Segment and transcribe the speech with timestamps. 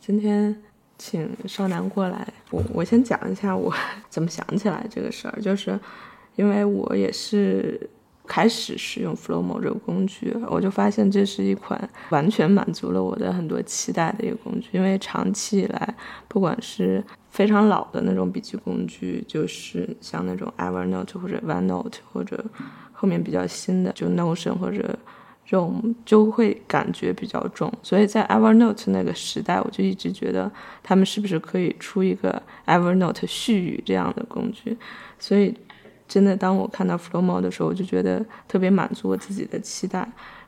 [0.00, 0.54] 今天
[0.98, 3.72] 请少南过来，我我先讲一下我
[4.08, 5.78] 怎么想起来这个事儿，就是
[6.36, 7.88] 因为我也是
[8.26, 15.94] 开始使用 Flowmo 这个工具，我就发现这是一款完全满足了我的很多期待的一个工具，因为长期以来，
[16.28, 22.44] 不管是非常老的那种笔记工具，就是像那种 Evernote 或者 OneNote，或者
[22.92, 24.96] 后面比较新的就 Notion 或者。
[25.48, 30.50] 这种就会感觉比较重，所以在 Evernote 那个时代，我就一直觉得
[30.82, 34.76] 他们是不是可以出一个 Evernote 序语这样的工具。
[35.20, 35.54] 所以，
[36.08, 40.00] 真的当我看到 Flowmo 的时候，我就觉得特别满足我自己的期待。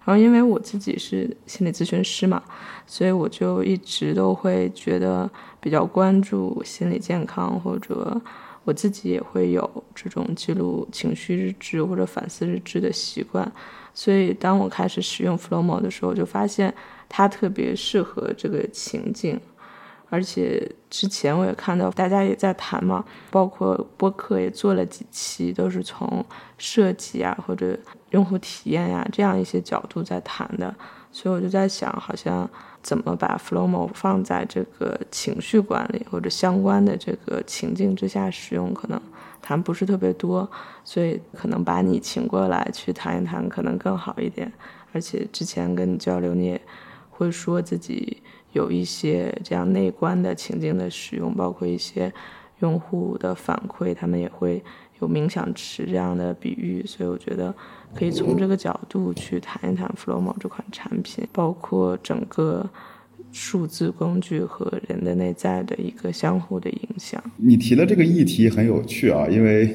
[0.05, 2.43] 然后，因为我自己是心理咨询师嘛，
[2.85, 8.21] 所以我就一直都会觉得比较关注心理健康，或者
[8.65, 13.53] 我自己也会有这种记录情绪日志或者反思日志的习惯。
[14.01, 16.73] 所以，当我开始使用 Flowmo 的时候，就发现
[17.09, 19.41] 它特别适合这个情境，
[20.09, 26.25] 而且之前我也看到大家也在谈嘛，包括播客也做了几期，都是从
[26.59, 27.77] 设计啊或者
[28.11, 30.73] 用户体验呀这样一些角度在谈的。
[31.11, 32.49] 所以我就在想，好像
[32.81, 39.03] 怎么把 Flowmo 放在这个情绪管理或者相关的这个情境之下使用，可能。
[39.41, 40.51] 谈不是特别多，
[40.85, 44.53] 所以可能把你请过来去谈一谈，可能更好一点。
[44.93, 46.61] 而且之前跟你交流，你也
[47.11, 48.23] 会说自己
[48.53, 52.13] 有一些这样内观的情境的使用，包括一些
[52.61, 54.63] 用户的反馈，他们也会
[55.01, 56.85] 有冥想池这样的比喻。
[56.87, 57.55] 所以我觉得
[57.95, 62.69] 可以从这个角度去谈一谈 Flowmo 这款产品，包括整个。
[63.31, 67.23] 数字工具和人的内在的一个相互的影响。
[67.37, 69.69] 你提的这个议题很有趣啊，因为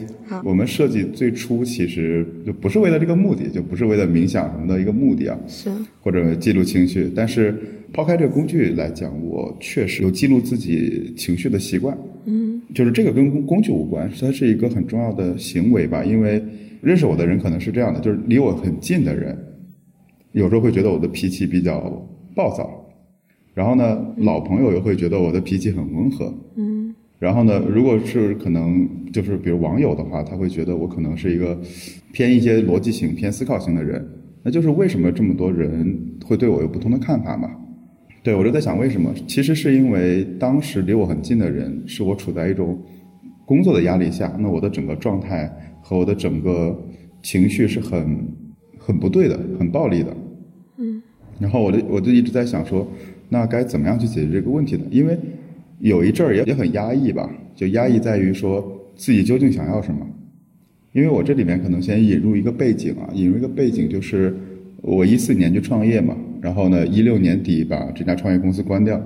[0.44, 5.70] 我们设计最初其实就不是为了这个目的，就不是为了冥想什么的一个目的啊，是
[6.02, 7.12] 或者记录情绪。
[7.16, 7.56] 但是
[7.94, 11.96] 抛开这个工具来讲，我确实有记录自己情绪的习惯。
[12.26, 16.04] 嗯，就是这个跟工具无关，它是一个很重要的行为吧。
[16.04, 16.44] 因为
[16.82, 19.38] 认识我的人可能是这样的，就是离我很近的人，
[20.32, 21.80] 有时候会觉得我的脾气比较
[22.36, 22.83] 暴躁。
[23.54, 26.34] 然后呢，老朋友又会觉得我的脾气很温和。
[26.56, 26.94] 嗯。
[27.20, 31.58] 然后呢，如果是可能就是比如网友的话，他会觉得我可能是一个
[32.12, 34.06] 偏一些逻辑型、偏思考型的人。
[34.42, 37.50] 那就是为什么这么多人会对我有不同的看法嘛？
[38.24, 39.14] 对我就在想为什么？
[39.26, 42.78] 其实是因为当时离我很近的人，是我处在一种
[43.46, 45.50] 工作的压力下，那我的整个状态
[45.82, 46.78] 和我的整个
[47.22, 48.28] 情绪是很
[48.78, 50.14] 很不对的，很暴力的。
[50.78, 51.02] 嗯。
[51.40, 52.86] 然后我就我就一直在想说。
[53.34, 54.86] 那该怎么样去解决这个问题呢？
[54.92, 55.18] 因为
[55.80, 58.64] 有一阵儿也也很压抑吧，就压抑在于说
[58.96, 60.08] 自己究竟想要什么。
[60.92, 64.32] 因为我这里面可能先引入一个背景啊，引入一个背景就是
[64.84, 69.02] 我一四年就创业嘛，然后呢一六年底把这家创业公司关掉，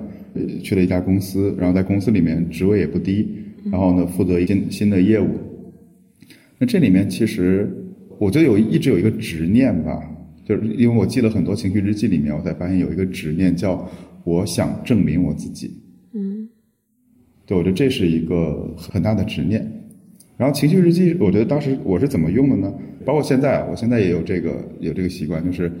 [0.62, 3.26] 去了一家公司，然后在公司里面职位也不低，
[3.72, 5.28] 然后呢负责一些新的业务。
[6.58, 7.66] 那这里面其实
[8.18, 9.98] 我觉得有一直有一个执念吧，
[10.44, 13.88] 就是因为我记了很多情绪日记里面，我才发现有一个执念叫。
[14.28, 15.70] 我想证明我自己，
[16.12, 16.46] 嗯，
[17.46, 19.66] 对，我觉得这是一个很大的执念。
[20.36, 22.72] 然后情绪日记，我觉得当时我是怎么用的呢？
[23.06, 24.50] 包括现在，我现在也有这个
[24.80, 25.72] 有这个习惯，就是，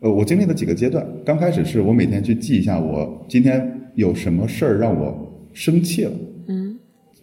[0.00, 1.06] 呃，我经历了几个阶段。
[1.24, 6.12] 刚开始是我每天去记一下我今天有什么事儿让我生气了，
[6.48, 6.76] 嗯，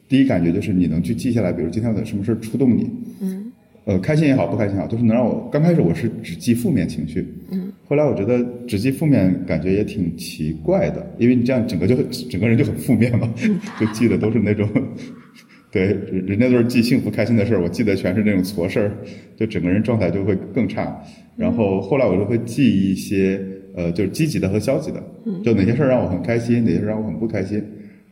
[0.07, 2.89] 第一感觉就是你能去记下来，比如今天有什么事儿触动你，
[3.21, 3.51] 嗯，
[3.85, 7.71] 呃，开心也好，不开心也好，就是能让我刚开始我是只记负面情绪，嗯。
[7.85, 11.95] 后来我觉得只记负面感觉也挺奇怪的，因为你这样整个就
[12.29, 13.31] 整个人就很负面嘛，
[13.79, 14.67] 就记得都是那种，
[15.69, 15.87] 对，
[16.25, 18.91] 人家都是记幸福开心的事儿，我记得全是那种挫事儿，
[19.35, 21.03] 就整个人状态就会更差。
[21.35, 23.39] 然后后来我就会记一些
[23.75, 25.03] 呃，就是积极的和消极的，
[25.43, 27.61] 就哪些事儿让我很开心，哪些事让我很不开心，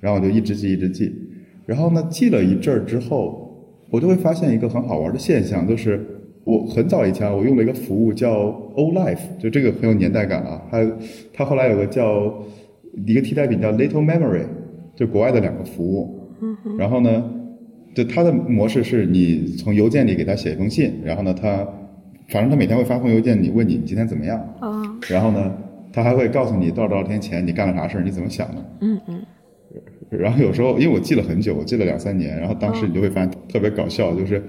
[0.02, 1.16] 然后我就一直记一直记。
[1.66, 3.41] 然后呢，记了一阵儿之后，
[3.91, 6.03] 我就会发现一个很好玩的现象，就是。
[6.44, 8.31] 我很早以前，我用了一个服务叫
[8.75, 10.59] O Life，就这个很有年代感啊。
[10.72, 10.91] 它
[11.31, 12.34] 它后来有个叫
[13.06, 14.46] 一个替代品叫 Little Memory，
[14.96, 16.20] 就国外的两个服务。
[16.79, 17.32] 然后呢，
[17.93, 21.64] 就它的模式是你从邮件里给他写一封信，然后呢，他
[22.29, 24.40] 反正他每天会发封邮件，你问你你今天怎么样。
[24.61, 25.55] 啊然后呢，
[25.93, 28.66] 他还会告诉你多少多少天前你干了啥事儿，你怎么想的。
[28.79, 29.22] 嗯嗯。
[30.09, 34.42] 然后有时候因为我记了很久，我记了两三年，然后当时你就会发现特别搞笑，就是。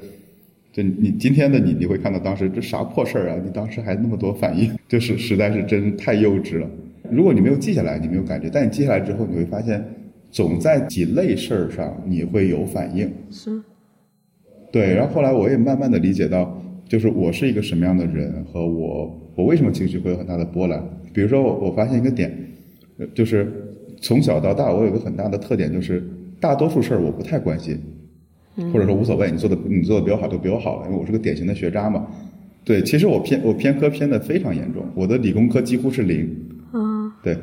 [0.74, 3.36] 就你今天的你，你会看到当时这啥破事儿啊？
[3.44, 6.66] 你当时还那么多反应，就是实在是真太幼稚了。
[7.10, 9.84] 如果你没有记下来，你没有感觉；但你记下来之后，你会发现，
[10.30, 13.06] 总在几类事儿上你会有反应。
[13.30, 13.60] 是。
[14.72, 16.58] 对，然后后来我也慢慢的理解到，
[16.88, 20.82] 就是我是一个什么样的人，和我我为什么情绪会有很大的波澜。
[21.12, 22.34] 比如说，我我发现一个点，
[23.12, 23.46] 就是
[24.00, 26.02] 从小到大，我有一个很大的特点，就是
[26.40, 27.78] 大多数事儿我不太关心，
[28.72, 32.06] 或者说无所谓，你做的你做的比我好就比我好了，因为我是个典型的学渣嘛。
[32.64, 36.28] 对，其实我偏我偏科偏的非常严重，我的理工科几乎是零。
[36.70, 37.36] 啊对，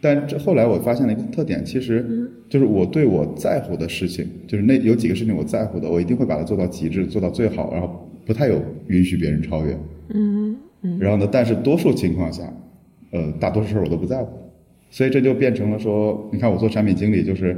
[0.00, 9.78] 但这后来我发现了一个特点，其实就是我对我在乎的事情，就是那有几个事情我在乎的，我一定会把它做到极致，做到最好，然后不太有允许别人超越。
[10.14, 12.42] 嗯嗯然后呢，但是多数情况下，
[13.10, 14.28] 呃，大多数事儿我都不在乎，
[14.90, 17.56] 所以这就变成了说，你看我做产品经理，就是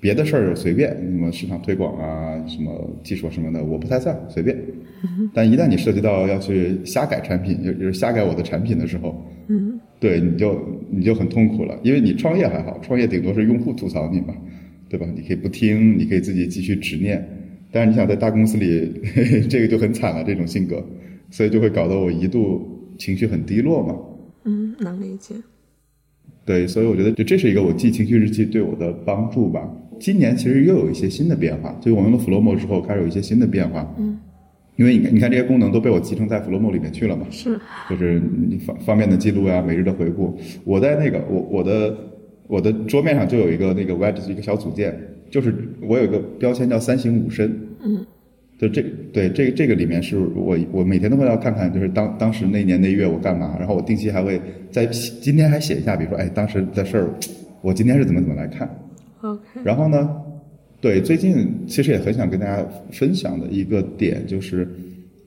[0.00, 4.56] 别的事儿随便，什么市场推广啊，什么技术什么的，我不太在乎，随便。
[5.32, 10.60] 但一旦你涉及到要去瞎改产品，就就是瞎改我的产品的时候，嗯对，你就
[10.90, 14.34] 你就很痛苦了，因为你创业还好，创业顶多是用户吐槽你嘛，
[14.88, 15.06] 对吧？
[15.14, 17.24] 你可以不听，你可以自己继续执念，
[17.72, 18.92] 但是你想在大公司里，
[19.50, 20.84] 这个就很惨了，这种性格，
[21.30, 22.66] 所以就会搞得我一度
[22.98, 23.96] 情绪很低落嘛。
[24.44, 25.34] 嗯，能理解。
[26.44, 29.68] 对，所以我觉得就这是一个我记情绪日记对我的帮助吧。
[29.98, 33.94] 今年其实又有一些新的变化，就我用了 Flowmo 之后，开始有一些新的变化。
[33.98, 34.18] 嗯，
[34.76, 37.26] 因为你看，你看这些功能都被我集成在 Flowmo 里面去了嘛。
[37.30, 37.58] 是，
[37.90, 40.38] 就是你方方便的记录呀、每日的回顾。
[40.64, 41.96] 我在那个我我的
[42.46, 44.98] 我的桌面上就有一个那个 Wedge 一个小组件，
[45.30, 47.50] 就是我有一个标签叫三省五身。
[47.84, 48.06] 嗯，
[48.58, 54.40] 就这对这这个里面是我我每天都会要看看，就是当当时那年那月我干嘛，然后我定期还会
[54.70, 57.08] 在今天还写一下，比如说哎当时的事儿，
[57.62, 58.68] 我今天是怎么怎么来看。
[59.20, 59.40] OK。
[59.64, 60.10] 然后呢，
[60.80, 64.68] 对，最近其实也很想跟大家分享的一个点就是，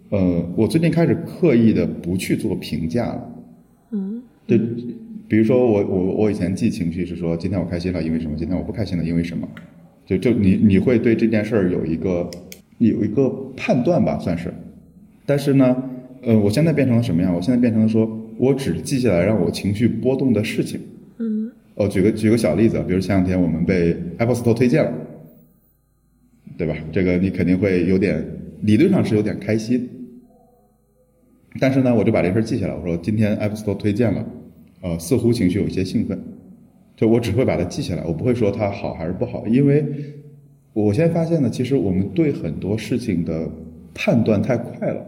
[0.09, 3.35] 呃，我最近开始刻意的不去做评价了。
[3.91, 4.59] 嗯对，
[5.27, 8.35] 比如说我我我以前记情绪是说今天我开心了，因为什么？
[8.37, 9.47] 今天我不开心了，因为什么？
[10.05, 12.29] 就就你你会对这件事儿有一个
[12.79, 14.53] 有一个判断吧，算是。
[15.25, 15.83] 但是呢，
[16.23, 17.33] 呃，我现在变成了什么样？
[17.33, 20.79] 我现在变成了说我只记下来让我情绪波动的事情。
[21.19, 24.93] 嗯哦，举个举个小例子，比如前两天我们被 Apple Store 推荐了，
[26.55, 26.75] 对吧？
[26.91, 28.23] 这个你肯定会有点，
[28.61, 29.89] 理论上是有点开心，
[31.59, 34.23] 但是呢，我就把这事儿记下来，我说今天 Apple Store 推荐了，
[34.81, 36.21] 呃，似乎情绪有一些兴奋，
[36.95, 39.83] 就我只会把它记下来，我不会说它好还是不好，因为
[40.73, 43.49] 我现在发现呢，其实我们对很多事情的
[43.95, 45.03] 判断太快了。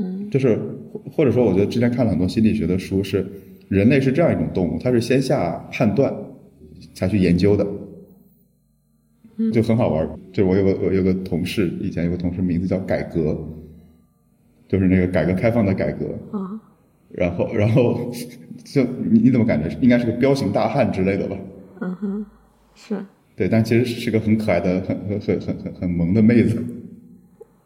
[0.00, 0.56] 嗯就是
[0.92, 3.26] 或或者说，我觉得之前看了很多心理学的书，是
[3.68, 6.14] 人类是这样一种动物，它是先下判断
[6.94, 7.66] 才去研究的，
[9.52, 10.10] 就很好玩儿。
[10.32, 13.36] 就我有个我有个同事，以前有个同事名字叫改革，
[14.68, 16.60] 就是那个改革开放的改革，啊
[17.10, 18.10] 然后然后
[18.64, 21.36] 就你你怎么感觉应该是个彪形大汉之类的吧？
[21.80, 22.26] 嗯哼，
[22.74, 23.04] 是。
[23.34, 26.62] 对，但其实是个很可爱的、很很很很很很萌的妹子。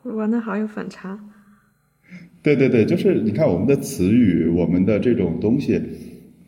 [0.03, 1.19] 哇，那好有反差。
[2.43, 5.81] 对对对，就是你看我们的词语，我们的这种东西，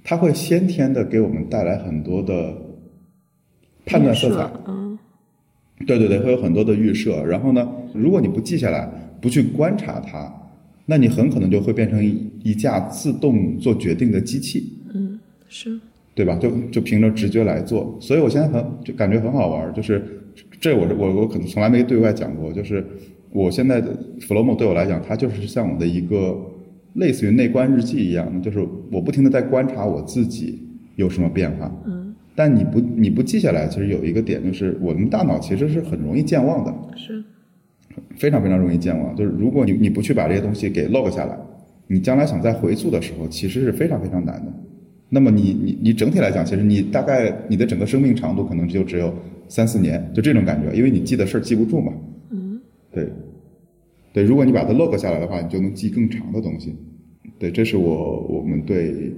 [0.02, 2.54] 它会先天的给我们带来很多的
[3.86, 4.50] 判断色彩。
[4.66, 4.98] 嗯
[5.86, 7.22] 对对对，会有很多的预设。
[7.24, 8.88] 然后呢，如果你不记下来，
[9.20, 10.32] 不去观察它，
[10.86, 15.18] 那你很可能就会变成一一架自动做决定的机器，嗯，
[15.48, 15.78] 是。
[16.14, 16.36] 对吧？
[16.36, 17.98] 就就凭着直觉来做。
[18.00, 20.00] 所以我现在很就感觉很好玩儿，就是
[20.60, 22.86] 这我我我可能从来没对外讲过，就是
[23.34, 26.40] 我现在的 Flowmo 对我来讲，它就是像我的一个
[26.92, 30.56] 类似于内观日记一样，就是我不停的在观察我自己
[30.94, 31.68] 有什么变化。
[31.84, 37.24] 嗯，但你不你不记下来，其实有一个点就是我们大脑其实是很容易健忘的，是。
[38.16, 39.16] 非常非常容易健忘。
[39.16, 41.36] 就是如果你你不去把这些东西给 log 下来，
[41.88, 44.52] 你将来想再回溯的时候，其实是非常非常难的。
[45.08, 49.12] 那么你你你整体来讲，其实你大概你的整个生命长度可能就只有
[49.48, 51.92] 三四年，就这种感觉，因为你记的事儿记不住嘛。
[52.30, 52.60] 嗯
[52.92, 53.08] 对，
[54.14, 56.72] 对，如果你把它 log 下来的话，你就能记更长的东西。
[57.36, 59.12] 对，这是我我们对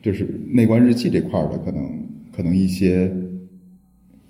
[0.00, 3.14] 就是内观日记这块儿的可能可能一些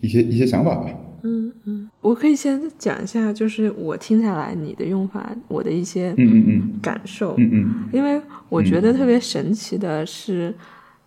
[0.00, 0.93] 一些一些想法吧。
[1.23, 7.37] 嗯嗯，我可以先讲一下，就是我听下来你的用法，我的一些嗯嗯嗯感受。
[7.38, 10.52] 嗯嗯因为我觉得特别神奇的是，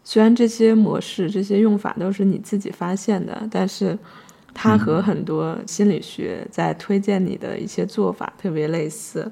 [0.06, 3.98] 虽然这些模式、这些用法都是你自己发现的，但是
[4.54, 9.32] 它和很多心理学在推荐你的一些做法特别类似。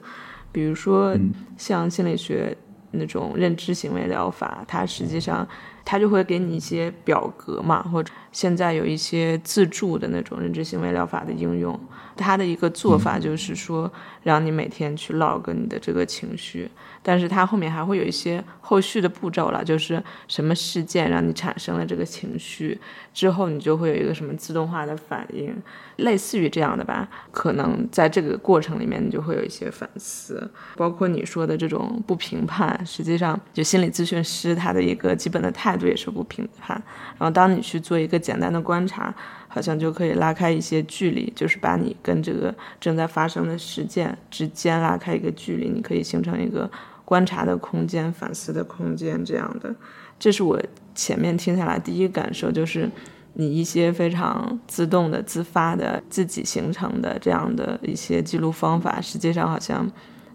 [0.51, 1.17] 比如说，
[1.57, 2.55] 像心理学
[2.91, 5.47] 那种认知行为疗法，它实际上
[5.85, 11.79] 它就会给你一些表格嘛，或者现在有一些自助的那种认知行为疗法的应用，
[12.15, 13.91] 它的一个做法就是说，
[14.23, 16.69] 让你每天去 log 你的这个情绪，
[17.03, 22.79] 但是它后面还会有一些后续的步骤了，就是什么事件让你产生了这个情绪，
[23.13, 25.53] 之后你就会有一个什么自动化的反应，
[25.97, 27.09] 类似于这样的吧。
[27.31, 36.81] 可能在这个过程里面，你就会有一些反思，包括你说的这种不评判，实际上就心理咨询师他的一个基本的态度也是不评判。
[37.17, 39.13] 然后当你去做一个简单的观察，
[39.47, 46.69] 好像就可以拉开一些距离，就是把你跟这个正在发生的事件之间拉开一个距离，你可以形成一个
[47.03, 49.75] 观察的空间、反思的空间这样的。
[50.19, 50.61] 这是我
[50.93, 52.89] 前面听下来第一感受，就是
[53.33, 59.91] 你一些非常自动的、自发的、自己形成的这样的一些记录方法，实际上好像。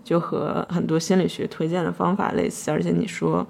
[0.07, 3.45] 就和很多心理学推荐的方法类似，而且你说，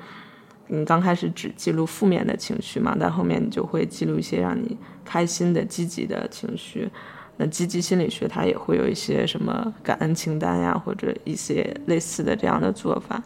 [0.68, 6.90] 你刚开始只记录负面的情绪嘛，但后面你就会记录一些让你开心的、积极的情绪。
[7.36, 13.22] 那积极心理学它也会有一些什么感恩清单呀，或者一些类似的这样的做法。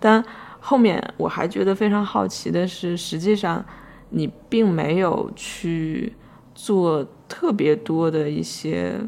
[0.00, 0.24] 但
[0.60, 3.64] 后面我还觉得非常好奇的是，实际上
[4.10, 6.12] 你并没有去
[6.54, 8.98] 做特别多的一些。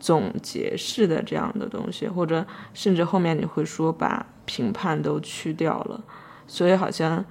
[0.00, 6.00] 总结式的这样的东西，或者甚至后面你会说把评判都去掉了，
[6.48, 7.24] 所以好像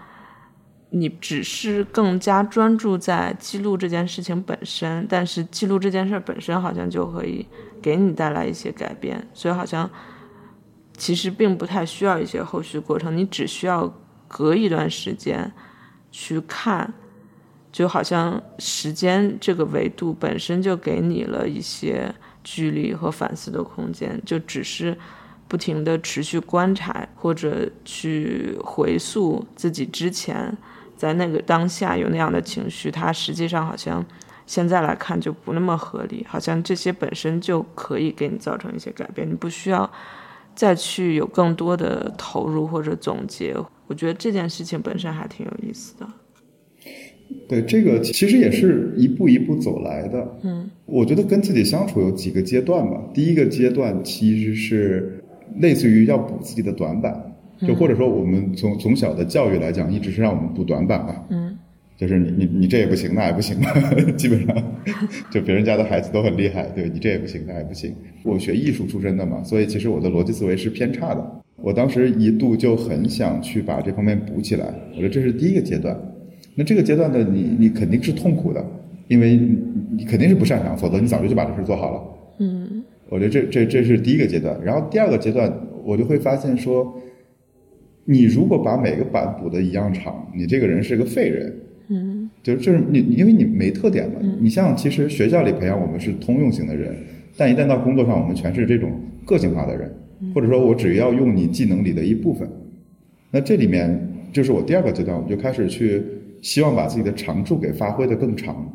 [0.91, 7.45] 你只是更加专注在记录这件事情本身，但是记录这件事本身好像就可以
[7.81, 9.89] 给你带来一些改变，所以好像
[10.95, 13.93] 其实并不太需要一些后续过程，你只需要
[14.29, 15.51] 隔一段时间
[16.09, 16.93] 去看，
[17.74, 22.15] 就好像时间这个维度本身就给你了一些。
[22.50, 24.97] 距离和反思的空间，就只是
[25.48, 30.56] 不停的持续观察，或者去回溯自己之前
[30.96, 34.06] 在那个当下有那样的情绪，它实际上好像
[34.46, 39.89] 现在来看就不那么合理，好像这些本身就可以给你造成一些改变，你不需要
[40.56, 43.56] 再去有更多的投入或者总结。
[43.88, 46.08] 我觉得这件事情本身还挺有意思的。
[47.50, 50.39] 对，这个其实也是一步一步走来的。
[50.44, 53.01] 嗯，我觉得跟自己相处有几个阶段吧。
[53.13, 55.16] 第一个阶段其实是
[55.56, 57.13] 类似于要补自己的短板，
[57.60, 61.16] 就或者说我们从从小的教育来讲，一直是让我们补短板嘛。
[61.30, 61.58] 嗯，
[61.98, 63.68] 就是你你你这也不行，那也不行嘛。
[64.16, 64.56] 基本上，
[65.32, 67.94] 就别人家的孩子都很厉害，对你这也不行，那也不行。
[68.24, 71.42] 我学艺术出身的嘛，所以其实我的逻辑思维是偏差的。
[71.56, 74.66] 我当时一度就很想去把这方面补起来。
[74.92, 75.98] 我觉得这是第一个阶段。
[76.54, 78.63] 那这个阶段的你，你肯定是痛苦的，
[79.08, 79.39] 因为
[79.98, 82.01] 你肯定是不擅长，否则你早就就把这事做好了。
[82.39, 82.76] 嗯，
[83.09, 85.51] 我觉得这这这是第一个阶段，然后第二个阶段，
[85.83, 86.99] 我就会发现说，
[88.05, 91.53] 你如果把每个板补的一样长，你这个人是个废人。
[91.89, 94.15] 嗯，就是就是你，因为你没特点嘛。
[94.41, 96.95] 你像其实学校里培养我们是通用型的人，
[97.37, 98.91] 但一旦到工作上，我们全是这种
[99.25, 99.91] 个性化的人，
[100.33, 102.47] 或者说我只要用你技能里的一部分。
[103.31, 106.01] 那这里面就是我第二个阶段，我就开始去。
[106.39, 108.71] 希望把自己的长处给发挥的更长。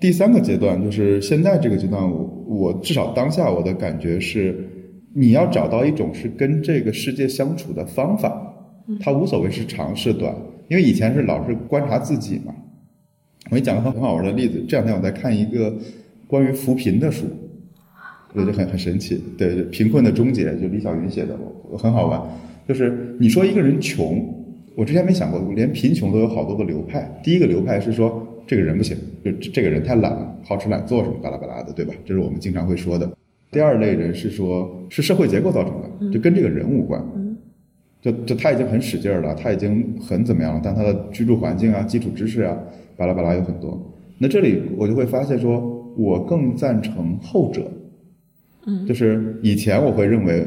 [0.00, 4.68] 第三个阶段就是现在这个阶段，我我至少当下我的感觉是，
[5.12, 8.54] 你要找到一种是跟这个世界相处的方法。
[9.00, 10.34] 它无所谓是长是短，
[10.68, 12.54] 因为以前是老是观察自己嘛。
[13.50, 15.74] 我给你讲个很很好玩的例子，这两天我在看一个
[16.26, 17.24] 关于扶贫的书，
[18.32, 19.20] 我觉得很很神奇。
[19.38, 21.36] 对，贫困的终结，就李小云写的，
[21.70, 22.20] 我很好玩。
[22.68, 24.22] 就是你说一个人穷。
[24.76, 27.08] 我之前没想过，连贫穷都有好多个流派。
[27.22, 31.94] 第一个流派是说这个人不行，就这个人太懒了，好吃懒做什么巴拉巴拉的，对吧？
[32.04, 33.10] 这是我们经常会说的。
[33.50, 37.02] 第二类人是说，是社会结构造成的，就跟这个人无关。
[38.02, 42.54] 就就他已经很使劲了，他已经很怎么样了，但他的居住环境啊、基础知识啊，
[42.98, 43.80] 巴拉巴拉有很多。
[44.18, 45.58] 那这里我就会发现，说
[45.96, 47.70] 我更赞成后者。
[48.66, 50.46] 嗯，就是以前我会认为，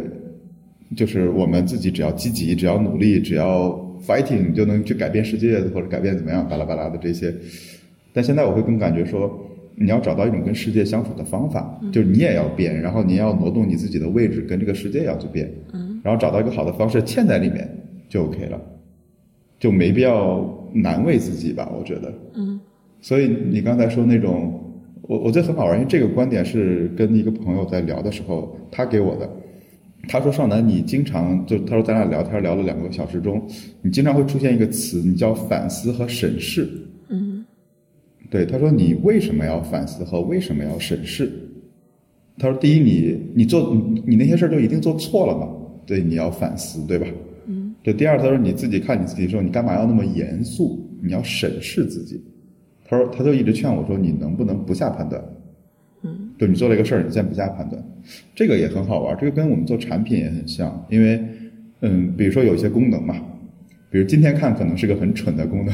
[0.96, 3.70] 就是我们自己只要积极，只要努力，只要
[4.06, 7.34] fighting 就能去改变世界或者改变怎么样巴拉巴拉的这些，
[8.18, 9.32] 但现在我会更感觉说，
[9.76, 17.70] 你要找到一种跟世界相处的方法，就是你也要变，然后你要挪动你自己的位置，跟这个世界要去变，嗯，然后找到一个好的方式嵌在里面
[18.10, 18.60] 就 OK 了，
[19.60, 20.44] 就没必要
[20.74, 22.60] 难为自己吧，我觉得，嗯，
[23.02, 24.60] 所以你刚才说那种，
[25.04, 29.30] 我我觉得很好玩，因为这个观点是跟一个朋友在聊的时候他给我的。
[30.10, 33.46] 他说：“少南，你经常就他说咱俩聊天聊了两个小时中，
[33.82, 36.66] 你经常会出现一个词，你叫反思和审视。
[38.28, 41.32] 嗯，对，他说你为什么要反思和为什么要审视？
[42.38, 45.50] 他说第一，你你做你你那些事儿就一定做错了嘛？
[45.86, 47.08] 对，你要反思，对吧？
[47.48, 47.94] 嗯，对。
[47.94, 50.86] 第二，他说你自己看你自己的时候，你干嘛要那么严肃？
[51.02, 52.22] 你要审视自己。
[52.86, 55.24] 他说他就一直劝我说，你能不能不下判断？”
[56.04, 57.84] 嗯对你做了一个事儿，你先不下判断，
[58.36, 59.18] 这个也很好玩。
[59.20, 61.20] 这个跟我们做产品也很像，因为，
[61.82, 63.16] 嗯，比如说有一些功能嘛，
[63.90, 65.74] 比如今天看可能是个很蠢的功能，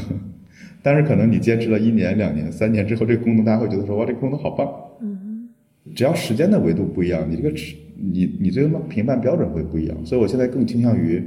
[0.84, 4.70] 但是可能你坚持了一年、两年、三年之后，这个功能大家会觉得说哇，这个功能好棒。
[5.00, 5.48] 嗯，
[5.94, 7.50] 只要时间的维度不一样，你这个
[7.96, 9.96] 你你最终评判标准会不一样。
[10.04, 11.22] 所以我现在更倾向于，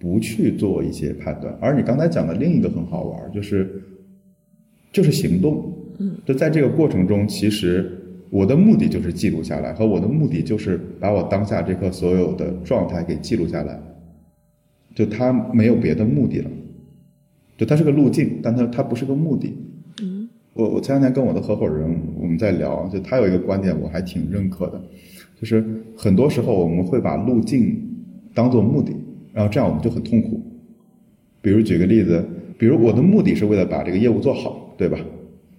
[0.00, 1.56] 不去做一些判断。
[1.60, 3.80] 而你刚才讲的另一个很好玩，就是
[4.90, 5.72] 就是行动。
[6.00, 7.88] 嗯，就在这个过程中，其实
[8.30, 13.80] 我的目的就是记录下来，和我的目的就是把我当下这刻所有的状态给记录下来。
[14.92, 16.50] 就它没有别的目的了，
[17.56, 19.56] 就它是个路径，但它它不是个目的。
[20.02, 24.80] 嗯，我我前两天跟我的合伙人我们在聊，就他有一个观点我还挺认可的，
[25.40, 25.64] 就是
[25.96, 27.80] 很多时候我们会把路径
[28.34, 28.92] 当做目的，
[29.32, 30.40] 然后这样我们就很痛苦。
[31.40, 32.24] 比如举个例子，
[32.58, 34.98] 比如我的目的是为了把这个业务做好，对吧？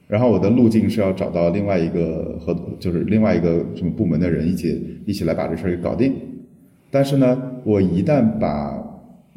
[0.07, 6.13] 然后我的路径是要找到另外一个合，就是另外一个什么部门的人一起一起来把这事儿给搞定。
[6.89, 8.81] 但是呢，我一旦把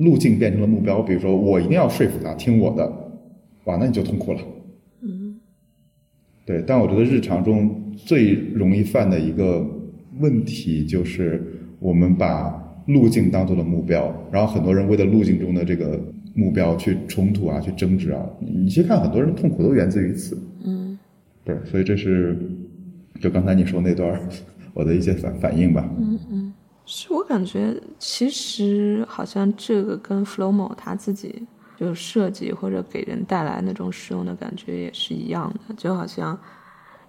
[0.00, 2.90] 路径变成了目标，比如说我一定要说服他听我的，
[3.64, 4.40] 哇，那你就痛苦了。
[5.02, 5.38] 嗯，
[6.47, 6.64] 对。
[6.66, 9.66] 但我觉得日常中最容易犯的一个
[10.19, 11.42] 问题就是，
[11.78, 16.00] 我们把路径当做了目标，然后很多人为了路径中的这个
[16.35, 18.26] 目标去冲突啊，去争执啊。
[18.40, 20.37] 你去看，很多人痛苦都源自于此。
[20.64, 20.99] 嗯，
[21.45, 22.38] 对，所以这是
[23.21, 24.21] 就刚才你说那段儿
[24.73, 25.88] 我的一些反反应吧。
[26.93, 31.47] 是我感觉其实好像这个跟 Flowmo 他自己
[31.79, 36.37] 就设计或者给人带来那种使用的感觉也是一样的，就好像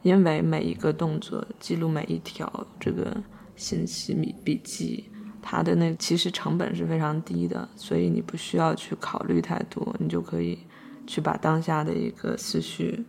[0.04, 3.12] 因为每一个动作记录每一条这个
[3.56, 5.10] 信息笔笔记，
[5.42, 10.60] 它的那其实成本是非常低的，所以你不需要去考虑太多，你就可以
[11.08, 13.04] 去把当下的一个思绪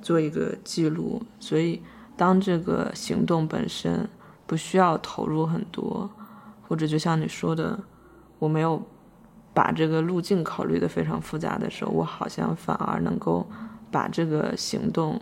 [0.00, 1.82] 做一个记录，所以
[2.16, 4.08] 当这个行动本身
[4.54, 6.08] 不需要投入很多，
[6.62, 7.76] 或者就像你说的，
[8.38, 8.80] 我没有
[9.52, 13.44] 把这个路径考虑的非常复杂的时候，我好像反而能够
[13.90, 15.20] 把这个行动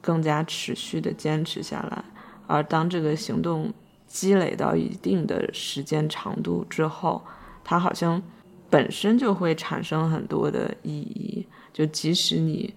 [0.00, 2.04] 更加持续的坚持下来。
[2.48, 3.72] 而当这个行动
[4.08, 7.22] 积累到一定的时间长度之后，
[7.62, 8.20] 它好像
[8.68, 11.46] 本身就会产生很多的意义。
[11.72, 12.74] 就即使你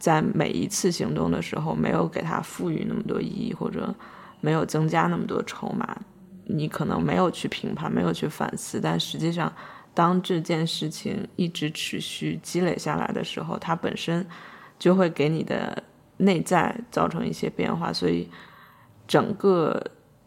[0.00, 3.94] 在每一次行动的时候没有给它赋予那么多意义，或者
[4.40, 5.96] 没有增加那么多筹码，
[6.46, 9.52] 你可能没有去评判，没有去反思，但实际上，
[9.94, 14.24] 当这件事情一直持续积累下来的时候，它本身
[14.78, 15.82] 就会给你的
[16.18, 18.28] 内在造成一些变化，所以
[19.06, 19.82] 整个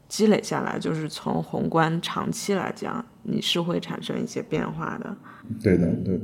[0.08, 5.15] 积累下来，就是从宏观长期来讲，你是会产生一些变化的。
[5.63, 6.19] 对的，对。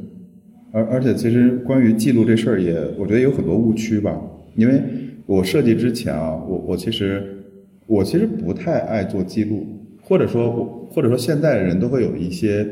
[0.73, 4.13] 而而且其实关于记录这事儿也，我觉得有很多误区吧。
[4.55, 4.83] 因为
[5.25, 7.36] 我设计之前啊，我我其实
[7.87, 9.65] 我其实不太爱做记录，
[10.01, 12.67] 或者说我或者说现在的人都会有一些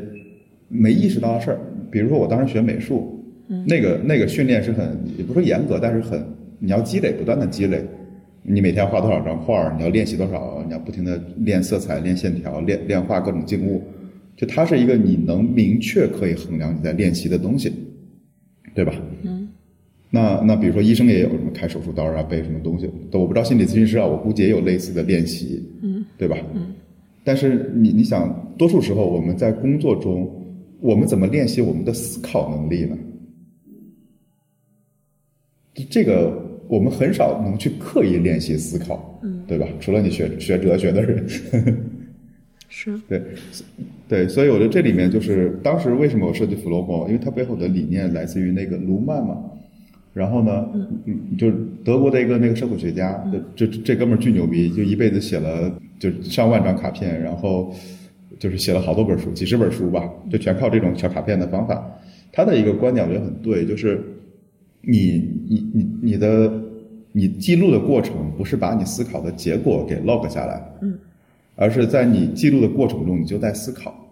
[0.68, 1.58] 没意识到的事儿。
[1.90, 3.18] 比如说我当时学美术，
[3.66, 6.24] 那个那个训练是很也不是说严格，但是很
[6.58, 7.82] 你要积累，不断的积累。
[8.48, 13.82] 你每天画多少张画儿，你要练习多少，你要不停的练色彩、练线条、练练画各种静物。
[14.36, 17.72] 就它是一个你能明确可以衡量你在练习的东西，
[18.74, 18.92] 对吧？
[19.24, 19.35] 嗯。
[20.16, 26.38] 那那比如说医生也有什么开手术刀啊，背什么东西，都我不知道心理咨询师啊，我估计也有类似的练习，嗯，对吧？
[26.54, 26.74] 嗯。
[27.22, 30.30] 但是你你想，多数时候我们在工作中，
[30.80, 32.96] 我们怎么练习我们的思考能力呢？
[35.90, 36.32] 这个
[36.68, 39.66] 我们很少能去刻意练习思考，嗯，对吧？
[39.80, 41.26] 除了你学学哲学的人。
[42.68, 43.22] 是， 对，
[44.08, 49.36] 对，所以我觉得这里面就是当时为什么我设计 Flowmo，因为它背后的理念来自于那个卢曼嘛。
[50.16, 50.66] 然后呢，
[51.04, 53.22] 嗯，就是德国的一个那个社会学家，
[53.54, 57.70] 这这这哥们儿巨牛逼，就一辈子写了就上万张卡片，然后
[58.38, 61.86] 就是写了好多本书，几十本书吧，就全靠这种小卡片的方法。
[62.32, 64.02] 他的一个观点我觉得很对，就是
[64.80, 66.50] 你你你你的
[67.12, 70.98] 你记录的过程不是把你思考的结果给 log 下来，嗯。
[71.56, 74.05] 而是在你记录的过程中，你就在思考。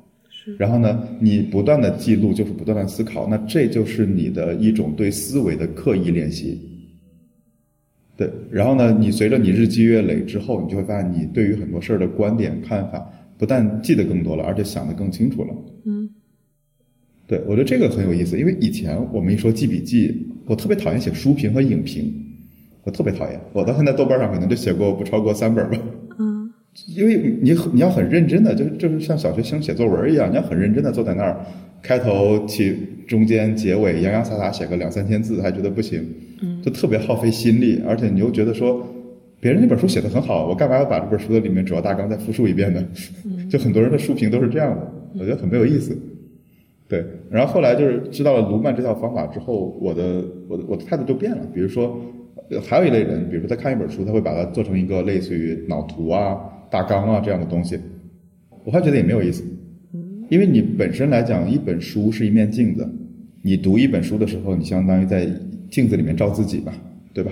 [0.44, 0.54] 是。
[0.58, 6.60] 然后呢，你不断的记录，就是不断的思考，那这就是你的一种对思维的刻意练习。
[8.16, 8.30] 对。
[8.50, 15.54] 然后呢，你随着你日积月累之后，你就会发现，你对于很多事儿的观点看法，不但记得更多了，而且想得更清楚了。
[15.86, 16.08] 嗯。
[17.26, 22.12] 对，我觉得这个很有意思，因为以前我们一说记笔记，我特别讨厌写书评和影评，
[22.82, 23.40] 我特别讨厌。
[23.54, 25.78] 我到现在豆瓣上可能就写过不超过三本吧。
[26.74, 26.94] 嗯。
[26.94, 31.36] 因为你你要很认真的，就就是像小学生写作文一样，你要很认真的坐在那儿，
[31.82, 36.04] 开头、起、中间、结尾洋洋洒洒写个两三千字，还觉得不行，
[36.42, 38.84] 嗯，就特别耗费心力，而且你又觉得说，
[39.40, 42.84] 别人那本书写的很好，我干嘛要把这本书的里面主要大纲再复述一遍呢？
[43.48, 45.96] 就很多人的书评都是这样的，我觉得很没有意思。
[46.88, 51.38] 对，然后后来就是知道了卢曼这套方法之后，我的我的我的态度就变了。
[51.54, 51.98] 比如说，
[52.62, 56.36] 还有一类人，比如说他看一本书，他会把它做成一个类似于脑图啊。
[56.74, 57.78] 大纲啊，这样的东西，
[58.64, 59.44] 我还觉得也没有意思，
[60.28, 62.84] 因为你本身来讲，一本书是一面镜子，
[63.42, 65.24] 你读一本书的时候，你相当于在
[65.70, 66.72] 镜子里面照自己吧，
[67.12, 67.30] 对吧？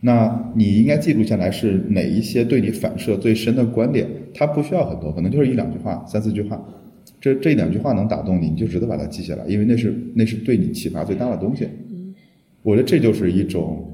[0.00, 6.64] 那你应该记录下来是哪一些对你反射最深的观点，它不需要很多，可能就是一两句话、三四句话，
[7.20, 11.66] 这这两句话能打动你，你就值得把它记下来，因为那是那是对你启发最大的东西。
[12.62, 13.84] 我觉得这就是一种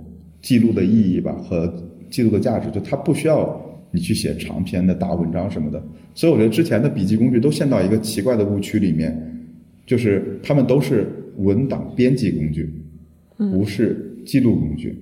[0.42, 1.72] 记录的意义吧，和
[2.11, 3.59] 记录的价值，就它不需要
[3.90, 5.83] 你去写长篇的大文章什么的。
[6.14, 9.16] 所以我觉得之前的笔记工具都陷到一个奇怪的误区里面，
[9.87, 12.68] 就是他们都是文档编辑工具，
[13.37, 14.96] 不是记录工具。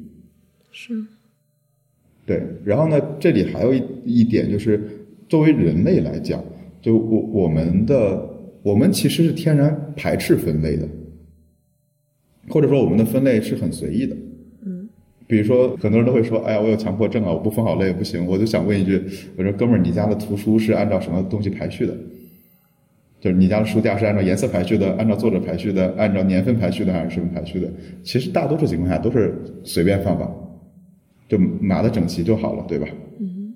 [0.70, 0.92] 是，
[2.26, 4.80] 对，然后呢，这里还有一一点就是，
[5.28, 6.44] 作为人类来讲，
[6.82, 8.28] 就我我们的
[8.62, 10.86] 我们其实是天然排斥分类的，
[12.48, 14.14] 或者说我们的分类是很随意的。
[15.26, 18.26] 嗯，比如说很多人都会说，哎呀，我有强迫症啊，我不分好类不行。
[18.26, 19.02] 我就想问一句，
[19.36, 21.94] 我说哥们儿，你家的图书是按照什么东西排序的？
[23.20, 27.68] 就是你家的书架是按照颜色排序的，按照作者排序的，按照年份排序的，还是什么排序的？
[28.02, 29.34] 其实大多数情况下都是
[29.64, 30.32] 随便放放。
[31.28, 32.86] 就码的整齐就好了，对吧？
[33.18, 33.52] 嗯。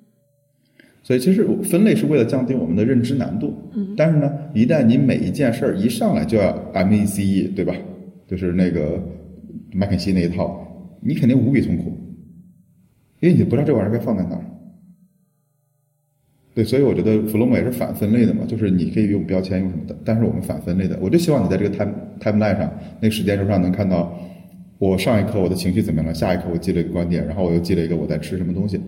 [1.04, 3.54] 所以其实分类是为了降低我们的认知难度。
[3.74, 3.94] 嗯。
[3.96, 7.72] 但是呢，一旦你每一件事儿一上来就要 M E C E，对吧？
[8.26, 9.00] 就是那个
[9.72, 10.66] 麦肯锡那一套，
[11.00, 11.96] 你肯定无比痛苦，
[13.20, 14.44] 因为你不知道这玩意儿该放在哪儿。
[16.54, 20.98] 对，所以我觉得 Flow 也是反分类的嘛，就是你可以用标签用什么的，但是我们反分类的。
[21.00, 24.16] 我就希望你在这个 time timeline 上，那个时间轴上能看到。
[24.78, 26.14] 我上一刻我的情绪怎么样了？
[26.14, 28.80] 下一刻我记了一个观点，然后我又记了一个我在吃什么东西。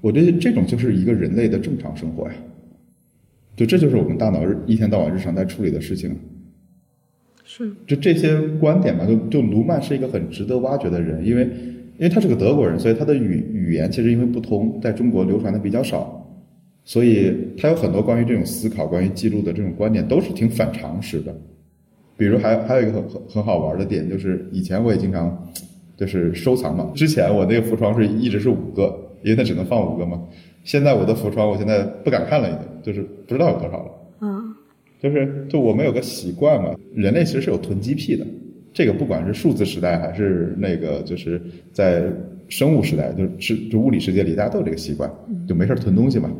[0.00, 2.34] 我觉得这种就是一个人类的正常生活呀。
[3.56, 6.16] 就这就是我们大脑日一天到晚日常在处理的事情。
[7.56, 7.72] 是。
[7.86, 11.44] 就这些观点嘛，就就卢曼是一个很值得挖掘的人，因为
[11.98, 16.26] 因为他是个德国人，所以他的语语言其实因为不通，在中国流传的比较少，
[16.84, 21.32] 所以他有很多关于这种思考、关于记录的这种观点都是挺反常识的。
[22.16, 25.36] 比如还还有一个很很很好玩的点，就是以前我也经常
[25.96, 26.90] 就是收藏嘛。
[26.94, 30.22] 之前我那个浮窗是一直是五个，因为它只能放五个嘛。
[30.62, 33.90] 现在我的浮窗，我现在不敢看了，已经就是不知道有多少了。
[34.20, 34.53] 嗯，
[35.04, 38.26] 就是就我们有个习惯嘛，人类其实是有囤积癖的。
[38.72, 41.40] 这个不管是数字时代还是那个就是
[41.70, 42.02] 在
[42.48, 45.08] 生物时代，就是就物理世界里，大家都有这个习惯，
[45.46, 46.32] 就没事囤东西嘛。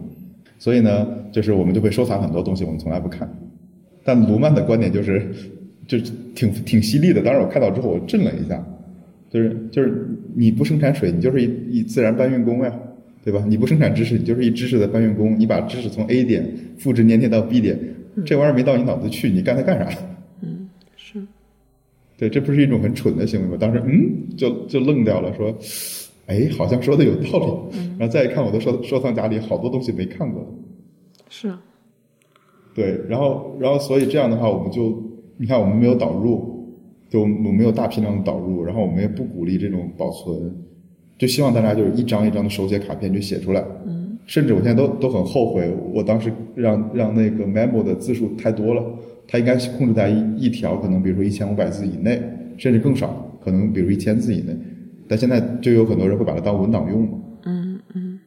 [0.59, 3.31] 所以呢，就是我们就会收藏很多东西，我们从来不看。
[4.03, 5.29] 但卢曼的观点就是。
[5.87, 5.99] 就
[6.35, 8.67] 挺挺犀利的，当时我看到之后我震了一下，
[9.29, 12.73] 就是就是你不生产水，你就是一一自然搬运工呀，
[13.23, 13.45] 对吧？
[13.47, 15.39] 你不生产知识，你就是一知识的搬运工。
[15.39, 16.43] 你把知识从 A 点
[16.79, 17.79] 复制粘贴到 B 点，
[18.25, 19.99] 这玩意儿没到你脑子去，你干它干啥？
[20.43, 21.21] 嗯，是。
[22.17, 23.57] 对，这不是一种很蠢的行为吗？
[23.59, 25.55] 当时嗯，就就愣掉了，说，
[26.27, 27.79] 哎，好像说的有道理。
[27.99, 30.47] 然后再一看我的收收藏夹里好多东西没看过。
[31.29, 31.53] 是。
[32.75, 35.03] 对，然后然后所以这样的话，我们就。
[35.37, 36.73] 你看，我们没有导入，
[37.11, 40.55] 就我没有大批量的导入，然后我们也不鼓励这种保存，
[41.19, 43.61] 就希望大家就是一张一张的手写卡片就写出来。
[43.85, 44.04] 嗯。
[44.27, 48.85] 甚至我现在都都很后悔，我当时让让那个 memo 的字数太多了，
[49.27, 52.23] 它应该控制在一一条，可能比如说一千五百字以内，
[52.57, 54.57] 甚至更少，可能比如一千字以内。
[55.07, 57.19] 但现在就有很多人会把它当文档用嘛。
[57.45, 58.19] 嗯嗯。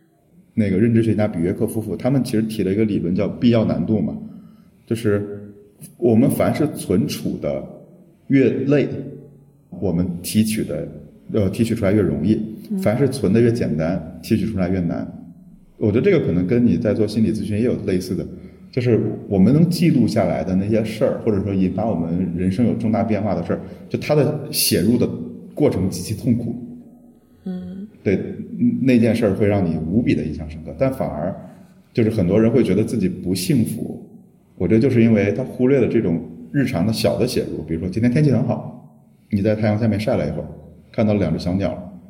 [0.53, 4.17] 那个认知学家比约克夫妇，他们其实提了一个理论叫必要难度嘛，
[4.85, 5.33] 就是。
[5.97, 7.63] 我们凡是存储的
[8.29, 8.87] 越累，
[9.79, 10.87] 我们提取的
[11.33, 12.35] 呃提取出来越容易；
[12.81, 15.07] 凡是存的越简单，提取出来越难。
[15.77, 18.25] 我觉得这个可能跟你在做心理咨询也有类似的，
[18.71, 25.07] 就是我们能记录下来的那些事儿，或者说引发我们人生有重大变化的事儿，就它的写入的
[25.53, 26.55] 过程极其痛苦。
[27.45, 28.19] 嗯，对，
[28.81, 31.33] 那件事儿会让你无比的印象深刻，但反而
[31.93, 34.03] 就是很多人会觉得自己不幸福。
[34.57, 36.19] 我觉得就是因为他忽略了这种
[36.51, 40.47] 日常的小的写入，比如说今天天气很好，你在太阳下面晒了一会儿，
[40.91, 42.01] 看到了两只小鸟，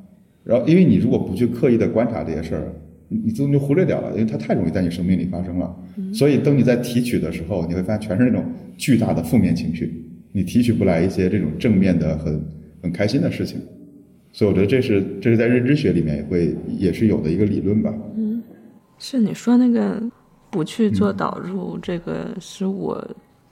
[0.43, 2.73] 然后因为你如果不去刻意的观察这些事儿，
[3.07, 5.75] 你自动就忽略掉了，因为它太容易在你生命里发生了。
[6.13, 8.45] 所以等你在提取的时候，你会发现全是那种
[8.77, 12.45] 巨大的负面情绪，你提取不来一些这种正面的、很
[12.83, 13.59] 很开心的事情。
[14.31, 17.93] 所以我觉得这是这是在认知学里面也会也是有的一个理论吧。
[18.15, 18.43] 嗯，
[18.97, 20.01] 是你说那个。
[20.49, 23.05] 不去做导入，这个是我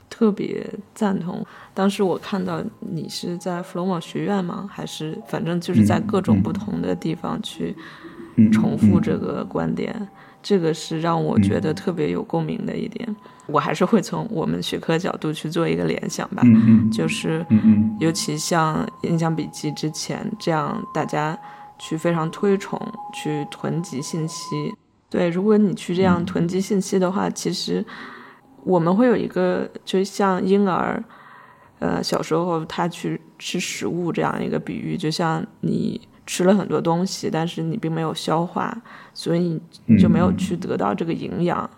[0.08, 1.44] 特别赞同。
[1.74, 4.66] 当时我看到你是在弗洛姆学院吗？
[4.68, 7.76] 还是反正就是在各种不同的地方去
[8.52, 10.08] 重复这个观点，
[10.42, 13.16] 这个是让我觉得特别有共鸣的一点。
[13.46, 16.42] 我还是会从我们学科角度去做一个联想吧，
[16.90, 17.44] 就是
[18.00, 21.38] 尤其像印象笔记之前这样，大家
[21.78, 22.80] 去非常推崇
[23.14, 24.74] 去囤积信息。
[25.08, 27.84] 对，如果你去这样囤积信息的话，其实
[28.64, 31.02] 我们会有一个，就像婴儿，
[31.78, 38.76] 呃，小时候他去吃食物这样一个比喻，就像你吃了很多东西，但是你并没有消化，
[39.14, 41.70] 所以你就没有去得到这个营养，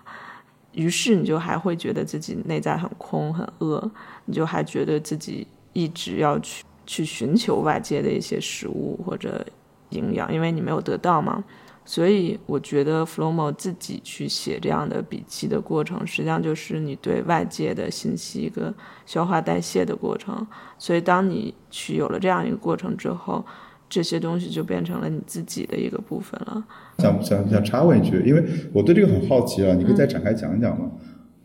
[0.73, 3.91] 于是你就还会觉得自己内在很空很饿，
[4.25, 9.47] 你就还觉得自己一直要去去寻求外界的一些食物或者
[9.91, 11.45] 营养，因为你没有得到嘛。
[11.85, 18.75] 所以我觉得 Flomo 自己去写这样的笔记的过程，实际上就是你对外界的信息一个
[19.07, 20.47] 消化代谢的过程。
[20.77, 23.43] 所以当你去有了这样一个过程之后，
[23.89, 26.65] 这些东西就变成了你自己的一个部分了。
[26.99, 30.91] 想想想插问一句，因为我对这个很好奇啊，你可以再展开讲一讲吗？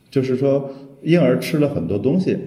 [0.09, 0.69] 就是说，
[1.01, 2.37] 婴儿吃了很多东西，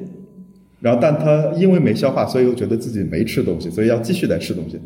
[0.80, 4.80] 然后但他因为没消化，所以又觉得自己没吃东西，所以要继续再吃东西。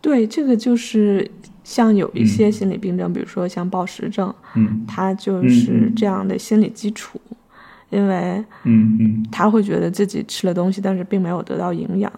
[0.00, 1.30] 对，这个就是
[1.62, 7.20] 像有一些心理病症，比如说像暴食症，嗯，它就是这样的心理基础，
[7.90, 12.10] 因为，嗯嗯，他会觉得自己吃了东西，但是并没有得到营养。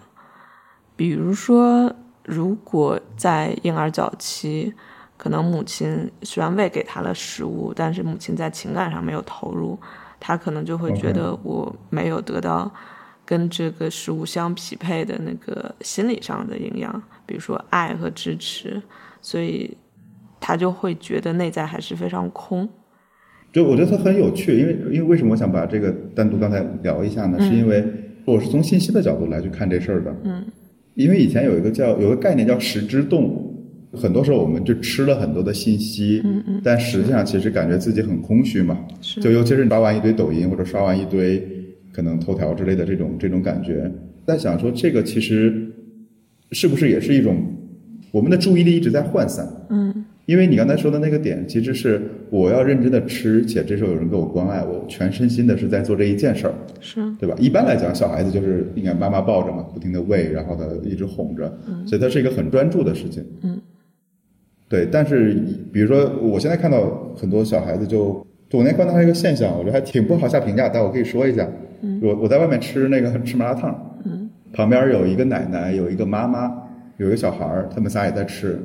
[0.95, 4.73] 比如说，如果在婴儿早期，
[5.17, 9.77] 可能母亲虽然喂给他了食物，但是母亲在情感上没有投入，
[10.19, 12.71] 他可能就会觉得我没有得到
[13.25, 17.01] 跟这个食物相匹配的那个心理上的营养。
[17.25, 18.81] 比如说爱和支持，
[19.21, 19.77] 所以
[20.39, 22.67] 他就会觉得内在还是非常空。
[23.51, 27.39] 就我觉得他很有趣，因为因为为什么我想把这个单独刚才聊一下呢？
[27.39, 27.85] 是因为
[28.25, 30.13] 我是从信息的角度来去看这事儿的。
[30.23, 30.45] 嗯，
[30.95, 38.77] 因为以前有一个叫有个概念叫食之动物，很多时候我们就吃了很多的信息，嗯嗯，但实际上其实感觉自己很空虚嘛。
[39.01, 41.41] 是，就尤其是刷完一堆抖音或者刷完一堆
[41.91, 43.91] 可能头条之类的这种这种感觉，
[44.25, 45.69] 在想说这个其实。
[46.55, 47.43] 是不是也是一种
[48.11, 49.43] 我们的注意力一直在涣散？
[49.71, 57.35] 嗯，因为你刚才说的那个点，其实是我要认真的吃，且这时候有人给我关爱，我全身心的是在做这一件事儿，是对吧？
[57.39, 61.51] 一般来讲，小孩子就是应该妈妈抱着嘛，不停的喂，然后他一直哄着，
[61.85, 63.21] 所以它是一个很专注的事情。
[63.41, 63.59] 嗯，
[64.69, 64.87] 对。
[64.89, 65.35] 但是
[65.73, 71.45] 比如说，我现在看到很多小孩子，就就我那天观察一个现象，我觉得还挺不好下评价，但我可以说一下。
[71.81, 73.99] 嗯，我我在外面吃那个 吃麻辣烫。
[74.05, 76.53] 嗯旁边有一个奶奶，有一个妈妈，
[76.97, 78.59] 有一个小孩儿，他们仨也在吃。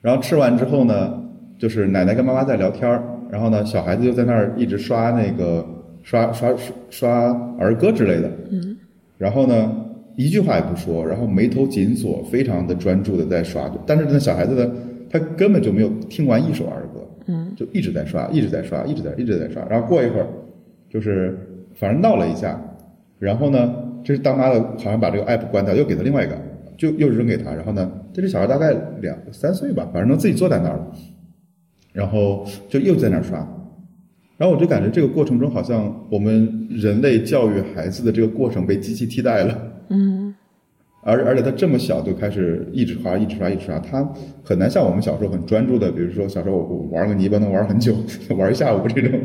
[0.00, 1.22] 然后吃完之后呢，
[1.58, 5.66] 就是奶奶跟妈妈在聊天儿，然后呢，小孩子就在那儿一直刷那个
[6.02, 6.50] 刷刷
[6.90, 7.10] 刷
[7.58, 8.30] 儿歌之类的。
[8.50, 8.76] 嗯。
[9.18, 9.72] 然后呢，
[10.16, 13.70] 一句话也不说，然后眉头紧锁，非常的专注的在刷。
[13.86, 14.72] 但是那小孩子呢，
[15.10, 17.00] 他根本就没有听完一首儿歌。
[17.26, 17.52] 嗯。
[17.56, 19.64] 就一直在刷，一直在刷，一直在一直在刷。
[19.68, 20.26] 然后过一会儿，
[20.88, 21.38] 就是
[21.74, 22.60] 反正闹了一下，
[23.18, 23.82] 然后呢。
[24.06, 26.38] 这是当妈的，好像把这个 app 关掉，又给他另外一个，
[26.76, 27.52] 就又扔给他。
[27.52, 30.90] 然后呢，这只小孩大概两三岁吧，反正能自己坐在那儿了。
[31.92, 33.36] 然后就又在那儿刷。
[34.38, 39.58] 然后我就感觉这个过程中，好像我们人类教育孩子的这个过程被机器替代了。
[39.90, 40.34] 嗯。
[41.02, 44.02] 而而且他这么小就开始一直刷，一直刷，一直刷，他
[44.42, 47.94] 很难像我们小时候很专注的，比如说小时候我玩个泥巴能玩很久，
[48.34, 49.20] 玩一下午这种。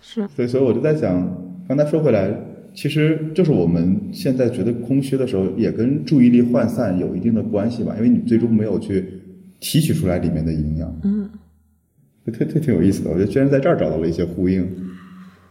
[0.00, 0.26] 是。
[0.26, 2.34] 所以，所以我就在想，刚才说回来。
[2.76, 9.22] 其实就是我们现在觉得空虚的时候，也跟注意力涣散有一定的关系吧，因为你最终没有去
[9.58, 11.00] 提取出来里面的营养。
[11.02, 11.30] 嗯，
[12.26, 14.70] 特特挺有意思的，我觉得居然在这儿找到了一些呼应。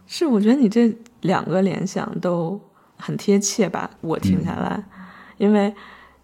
[0.06, 2.60] 是，我觉得你这两个联想都
[2.96, 3.90] 很贴切吧？
[4.00, 4.84] 我听下来，
[5.36, 5.74] 因为。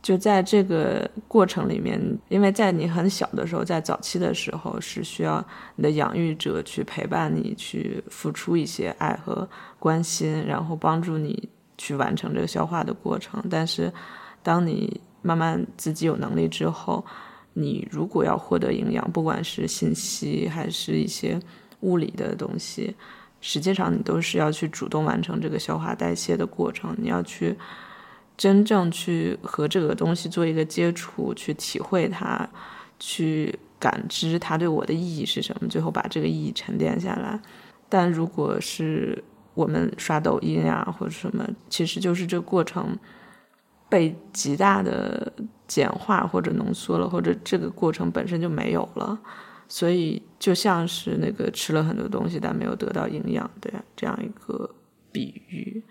[0.02, 1.96] 就在这个过程里面，
[2.28, 9.48] 因为在你很小的时候，在早期的时候，是需要你的养育者去陪伴你，去付出一些爱和
[9.82, 13.42] 关心，然后帮助你去完成这个消化的过程。
[13.50, 13.92] 但是，
[14.40, 17.04] 当你慢慢自己有能力之后，
[17.52, 21.40] 你如果要获得营养，不管是信息还是一些
[21.80, 22.94] 物理的东西，
[23.40, 27.58] 实际上你都是要去主动完成这个消化代谢的过程，你要去。
[28.34, 32.48] 真正去和这个东西做一个接触，去体会它，
[32.98, 37.38] 去感知它对我的意义是什么，最后把这个意义沉淀下来。
[37.90, 39.22] 但如果是
[39.54, 42.98] 我们刷抖音啊或者什么，其实就是这过程
[43.88, 45.32] 被极大的
[45.66, 49.18] 简化或者浓缩了，或者这个过程本身就没有了。
[49.68, 54.68] 所以就像是那个吃了很多东西但没有得到营养的这样一个
[55.10, 55.82] 比喻。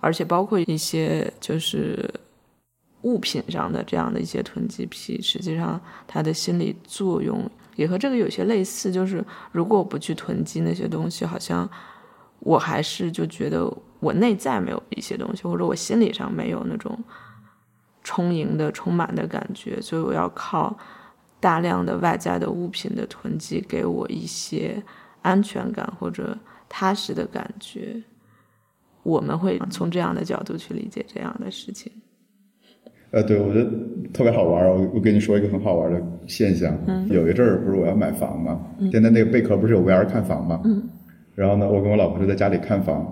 [0.00, 2.12] 而且包括一些就是
[3.02, 8.90] 物品上的这样的一些囤积癖，实际上它的心理作用也和这个有些类似。
[8.90, 11.68] 就是如果我不去囤积那些东西，好像
[12.44, 16.98] 我还是就觉得我内在没有一些东西，或者我心理上没有那种
[18.02, 20.76] 充盈的、充满的感觉，所以我要靠
[21.38, 24.82] 大量的外在的物品的囤积给我一些
[25.22, 26.36] 安全感或者
[26.68, 28.02] 踏实的感觉。
[29.04, 31.90] 我们会从这样的角度去理解这样的事情。
[33.10, 33.70] 呃，对，我觉得
[34.12, 34.72] 特别好玩儿。
[34.72, 36.76] 我我跟你说一个很好玩的现象。
[36.86, 40.60] 嗯有一阵儿不是我要买房嘛，现在那个贝壳不是有 VR 看房嘛？
[40.64, 40.88] 嗯。
[41.34, 43.04] 然后呢，我跟我老婆就在家里看房，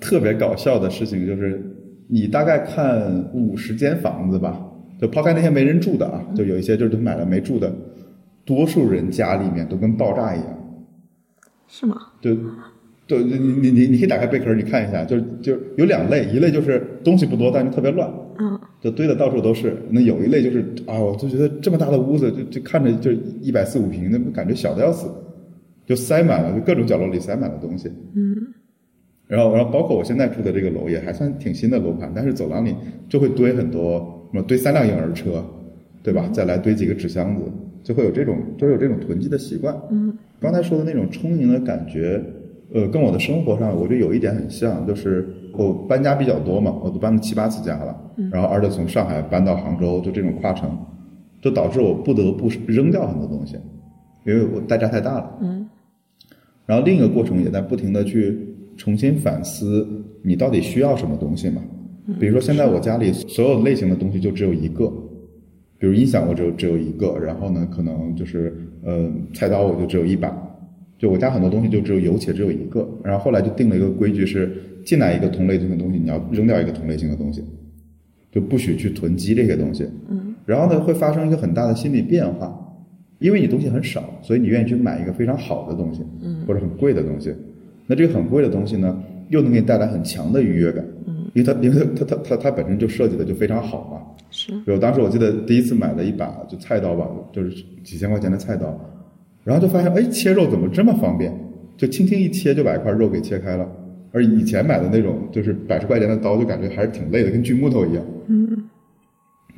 [0.00, 1.60] 特别搞笑的事情就是，
[2.08, 4.60] 你大概看五十间房子吧，
[5.00, 7.72] 就抛开那些没人住的啊，就有一些就是买了没住的，
[8.44, 10.46] 多数人家里面都跟爆炸一样。
[11.68, 11.96] 是吗？
[12.20, 12.36] 就，
[13.06, 19.76] 对，你你你你可以打开贝壳，你看一下，就就有两类，一类就是东西不多，但是特别乱，嗯就堆的到处都是。
[19.90, 25.08] 那有一类就是啊，我就觉得这么大的屋子，就就看着就一百四五平，那感觉小的要死，
[25.90, 27.90] 就塞满了，就各种角落里塞满了东西。
[28.14, 28.36] 嗯
[29.26, 32.72] 然后，然后包括我现在住的这个楼也还算挺新的楼盘，但是走廊里
[33.08, 33.98] 就会堆很多，
[34.30, 35.44] 什么堆三辆婴儿车，
[36.00, 36.28] 对吧？
[36.32, 37.42] 再来堆几个纸箱子，
[37.82, 39.76] 就会有这种就会有这种囤积的习惯。
[39.90, 42.22] 嗯刚才说的那种充盈的感觉，
[42.72, 47.96] 呃，跟我的生活上我觉得有一点很像，就是我搬家比较多嘛，我都搬了七八次家了，
[48.30, 50.70] 然后而且从上海搬到杭州，就这种跨城，
[51.42, 53.56] 就导致我不得不扔掉很多东西，
[54.24, 55.38] 因为我代价太大了。
[55.42, 55.59] 嗯
[56.70, 58.38] 然后另一个过程也在不停的去
[58.76, 59.84] 重新反思
[60.22, 61.60] 你到底需要什么东西嘛。
[62.20, 64.86] 比如说现在我家里所有类型的东西就只有一个，
[65.80, 70.32] 比如音响我只有只有一个，然后呢可能就是呃菜刀我就只有一把，
[70.96, 72.88] 就我家很多东西就只有有且只有一个。
[73.02, 77.42] 然后后来就定了一个规矩是，进来一个同类型的东西，你要扔掉一个同类型的东西，
[78.30, 79.82] 就不许去囤积这些东西。
[80.08, 82.56] 嗯然后呢，会发生一个很大的心理变化，
[83.20, 87.32] 因为你东西很少，所以你愿意去买一个非常好的东西，嗯或者很贵的东西。
[87.86, 94.00] 那这个很贵的东西呢，又能给你带来很强的愉悦感，嗯，因为它因为它它它它本身就设计的就非常好嘛。
[94.30, 97.50] 是比如当时我记得第一次买了一把就菜刀吧，就是
[97.82, 98.78] 几千块钱的菜刀，
[99.44, 101.32] 然后就发现哎切肉怎么这么方便，
[101.76, 103.68] 就轻轻一切就把一块肉给切开了。
[104.12, 108.04] 而以前买的那种就是百十块钱的刀，就感觉还是挺累的，跟锯木头一样。
[108.28, 108.56] 嗯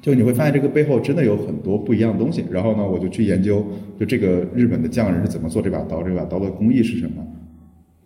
[0.02, 2.44] 就你会发现这个背后真的有很多不一样的东西。
[2.50, 3.64] 然后呢，我就去研究，
[3.98, 7.26] 就这个日本的匠人是怎么做这把刀，这把刀的工艺是什么。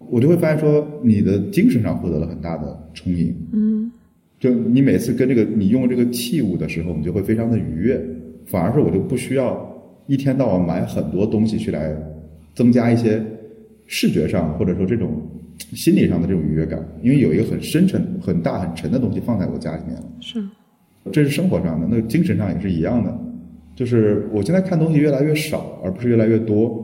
[0.09, 3.35] 我就会发现说，你的精神上获得了很大的充盈。
[3.53, 3.91] 嗯
[4.39, 7.99] 就你每次跟这个你用这个器物的时候，你就会非常的愉悦，
[8.45, 9.67] 反而是我就不需要
[10.07, 11.97] 一天到晚买很多东西去来
[12.55, 13.25] 增加一些
[13.87, 15.27] 视觉上或者说这种
[15.73, 20.05] 心理上的这种愉悦感，因为有一个很深沉、很大、很沉的东西放在我家里面了。
[20.21, 20.39] 是
[21.13, 23.19] 这是生活上的，那精神上也是一样的。
[23.75, 26.83] 就是我现在看东西越来越少，而不是越来越多。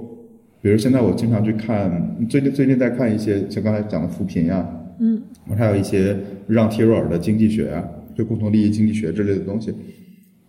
[0.60, 4.68] 比如现在我经常去看，最近最近在看一些像刚才讲的扶贫呀、
[5.00, 7.82] 嗯我还有一些让提若尔的经济学啊，
[8.14, 9.74] 就共同利益经济学之类的东西。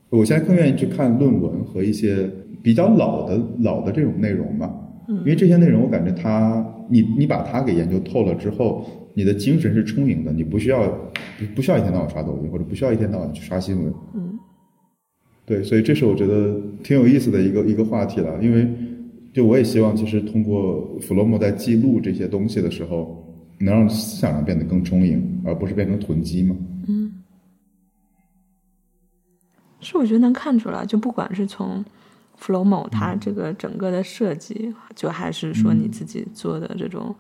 [0.10, 2.30] 我现在更愿意去看论文和一些
[2.62, 4.72] 比较老的老的这种内容吧，
[5.08, 10.88] 因为这些内容我感觉它，你你把它给研究透了之后，你的精神是充盈的，你不需要
[11.38, 13.94] 不不需要一天到晚刷抖音，或者不需要一天到晚去刷新闻。
[14.14, 14.40] 嗯
[15.46, 18.66] 对，所以这是我觉得挺有意思的一个一个话题了，因为
[19.34, 23.22] 就我也希望，其实通过弗洛姆在记录这些东西的时候，
[23.60, 26.56] 能让思想上变得更充盈，而不是变成囤积嘛。
[26.88, 27.12] 嗯，
[29.82, 31.84] 是我觉得能看出来，就不管是从
[32.44, 37.16] Flowmo 它这个整个的设计，就还是说你自己做的这种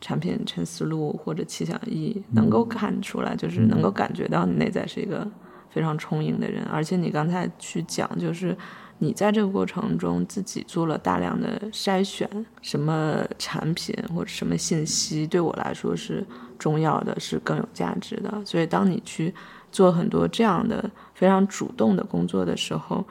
[0.00, 5.24] 产品陈思路或者气象意，能够看出来，就是能够感觉到你内在是一个
[5.70, 8.56] 非常充盈的人，而且你刚才去讲，就是
[8.98, 12.28] 你在这个过程中自己做了大量的筛选，
[12.60, 16.26] 什么产品或者什么信息对我来说是
[16.58, 18.42] 重要的，是更有价值的。
[18.44, 19.32] 所以当你去
[19.70, 23.06] 做很多这样的非常主动的工作的时候，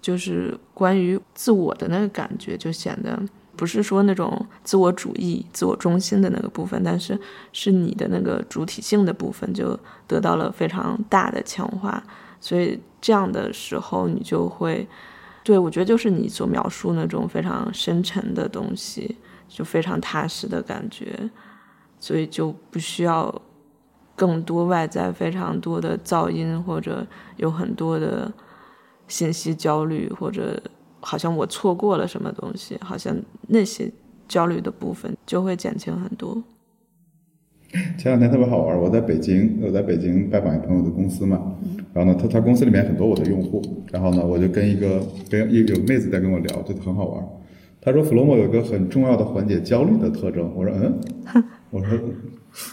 [0.00, 3.20] 就是关于自我的那个感觉就显得。
[3.56, 7.18] 不是说那种自我主义、自我中心的那个部分，但是
[7.52, 12.00] 是你的那个主体性的部分就得到了非常大的强化，
[12.40, 14.88] 所以这样的时候你就会，
[15.42, 19.16] 对我觉得就是你所描述那种非常深沉的东西，
[19.48, 21.28] 就非常踏实的感觉，
[21.98, 23.42] 所以就不需要
[24.14, 27.04] 更多外在非常多的噪音，或者
[27.38, 28.32] 有很多的
[29.08, 30.62] 信息焦虑，或者
[31.00, 33.16] 好像我错过了什么东西，好像
[33.48, 33.90] 那些
[34.28, 36.42] 焦虑的部分就会减轻很多。
[37.98, 41.54] 前两天特别好玩，我在北京，我在北京拜访一朋友的公司嘛，
[41.92, 47.26] 然后呢，他他公司里面很多我的用户，然后呢，我就跟一个跟一有妹子在跟我聊，就很好玩。
[47.80, 51.98] 他说 Flomo 有一个很重要的缓解焦虑的特征，我说嗯，我说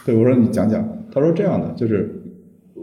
[0.06, 0.88] 对，我说你讲讲。
[1.12, 2.22] 他说这样的，就是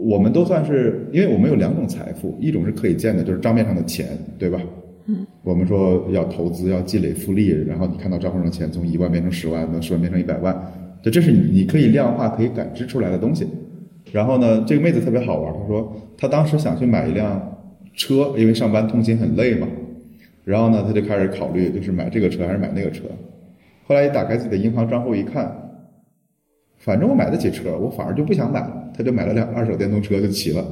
[0.03, 4.59] 我们都算是，因为我们有两种财富，一种是可以见的，就是账面上的钱，对吧？
[5.05, 10.55] 嗯，我们说要投资，要积累复利，然后你看到账户上的钱从一万变成十万，从十万变成一百万，
[11.01, 13.47] 就这是你你可以量化、可以感知出来的东西。
[14.11, 17.41] 然后呢，这个妹子特别好玩，她说她当时想去买一辆
[17.95, 19.67] 车，因为上班通勤很累嘛。
[20.43, 23.05] 然后呢，她就开始考虑，就是买这个车还是买那个车。
[23.85, 25.53] 后来一打开自己的银行账户一看，
[26.77, 28.82] 反正我买得起车，我反而就不想买了。
[28.95, 30.65] 她就买了辆二手电动车就骑了，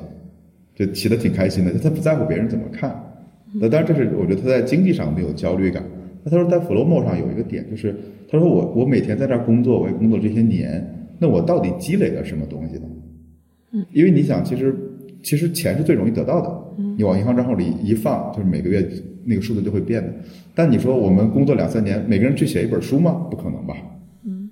[0.76, 1.72] 就骑得挺开心的。
[1.80, 2.93] 他不在乎别人怎么看。
[3.53, 5.84] 那当然，这是我觉得他在经济上没有焦虑感。
[6.24, 7.95] 那他说在 Flowmo 上有一个点，就是
[8.30, 10.82] 他说我我每天在这儿工作，我也工作这些年，
[11.19, 12.84] 那我到底积累了什么东西呢？
[13.74, 14.76] 嗯，因为你想，其实
[15.24, 16.49] 其实钱是最容易得到的。
[16.78, 18.88] 嗯，你往银行账户里一放，就是每个月
[19.26, 20.13] 那个数字就会变的。
[20.55, 23.28] 但你说我们工作两三年，每个人去写一本书吗？
[23.30, 23.76] 不可能吧？
[24.24, 24.49] 嗯，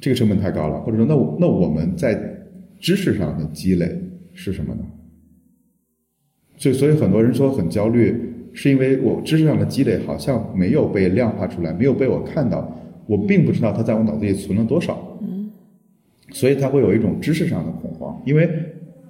[0.00, 0.80] 这个成本太高了。
[0.82, 2.14] 或者说，那那我们在
[2.84, 3.98] 知识上的积累
[4.34, 4.82] 是什么呢？
[6.58, 8.14] 所以，所以很多人说很焦虑，
[8.52, 15.18] 是因为我知识上的积累好像没有被量化出来，没有被我看到，我并不知道它在我脑子里存了多少。
[15.22, 15.50] 嗯，
[16.30, 18.46] 所以他会有一种知识上的恐慌，因为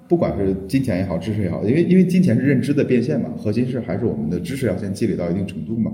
[0.07, 5.91] 不管是金钱也好，知识也好，因为因为金钱是认知的变现嘛，核心是还是我们的知识要先积累到一定程度嘛。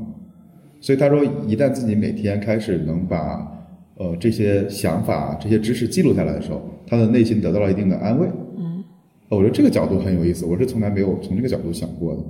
[0.82, 3.59] 所以他说，一旦自己每天开始能把
[4.00, 8.26] 呃这些想法、这些知识记录下来的时候，他的内心得到了一定的安慰。
[8.56, 8.82] 嗯，
[9.28, 12.22] 我觉得这个角度很有意思，我是从来没有从这个角度想过的。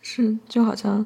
[0.00, 1.04] 是，就好像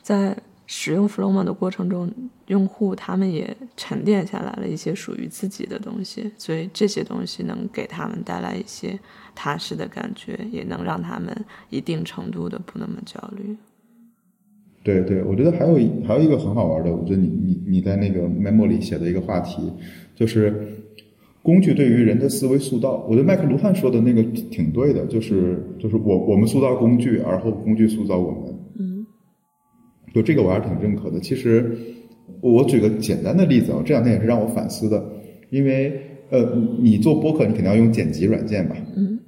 [0.00, 0.34] 在
[0.66, 2.10] 使用 Flowma 的过程中，
[2.46, 8.98] 用户他们也沉淀下来了一些属于自己的东西，所以这些东西能给他们带来一些
[9.34, 11.36] 踏实的感觉，也能让他们
[11.68, 13.54] 一定程度的不那么焦虑。
[14.82, 17.28] 对对，我觉得还有一还有一个很好玩的，我觉得你
[17.70, 19.62] 你你在那个 memo 里写的一个话题，
[20.14, 20.54] 就是
[21.42, 23.06] 工具对于人的思维塑造。
[23.08, 28.54] 我觉得麦克卢汉说的那个挺对的，就是就是我我们塑造工具，而后工具塑造我们。
[28.78, 29.06] 嗯
[30.12, 31.20] 就这个我还是挺认可的。
[31.20, 31.70] 其实
[32.40, 35.02] 我举个简单的例子啊，这两天也是让我反思的，
[35.50, 36.00] 因为
[36.30, 39.18] 呃，你做播客你肯定要用剪辑软件吧，嗯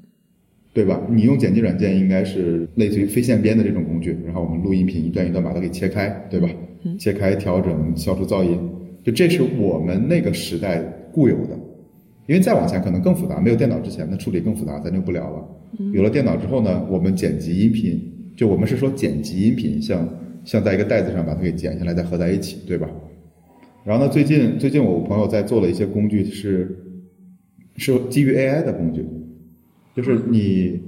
[0.75, 1.01] 对吧？
[1.11, 6.49] 你用剪辑软件应该是类似于非线编的这种工具，然后我们录音频一段一段把它给切开，对吧？
[6.85, 8.59] 嗯切开、调整、消除噪音，
[9.03, 11.59] 就这是我们那个时代固有的。
[12.29, 15.45] 因为再往前可能更复杂，没有电脑之前，的处理更复杂，咱就不聊了。
[15.93, 18.01] 有了电脑之后呢，我们剪辑音频，
[18.37, 20.09] 就我们是说剪辑音频，像
[20.45, 22.89] 像在一个袋子上把它给剪下来，再合在一起，对吧？
[23.85, 26.79] 然后呢，最近最近我朋友在做了一些工具是
[27.77, 29.05] 是基于 AI 的工具，
[29.97, 30.81] 就是你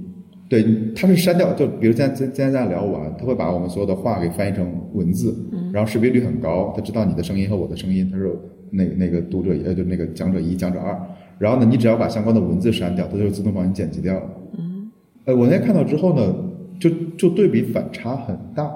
[0.47, 0.63] 对
[0.95, 5.35] 它是删掉，就比如现在今今天咱俩聊完，他会把我们所有的话给翻译成文字，
[5.73, 8.31] 然后识别率很高，他知道你的声音和我的声音，他说
[8.69, 10.99] 那个那个读者呃就那个讲者一讲者二，
[11.39, 14.29] 然后呢，你只要把相关的文字删掉，它就自动帮你剪辑掉了。
[14.57, 14.91] 嗯
[15.25, 16.35] 呃，我那天看到之后呢，
[16.79, 18.71] 就就对比反差很大，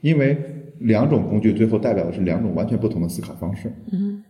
[0.00, 0.38] 因为
[0.78, 3.70] 两种工具最后代表的是两种完全不同的思考方式。
[3.92, 4.22] 嗯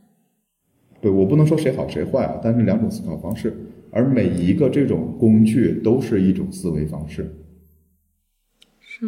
[1.01, 3.55] 对我不能说谁好谁坏啊，但是两种思考方式，
[3.95, 7.33] 而每一个这种工具都是一种思维方式。
[8.81, 9.07] 是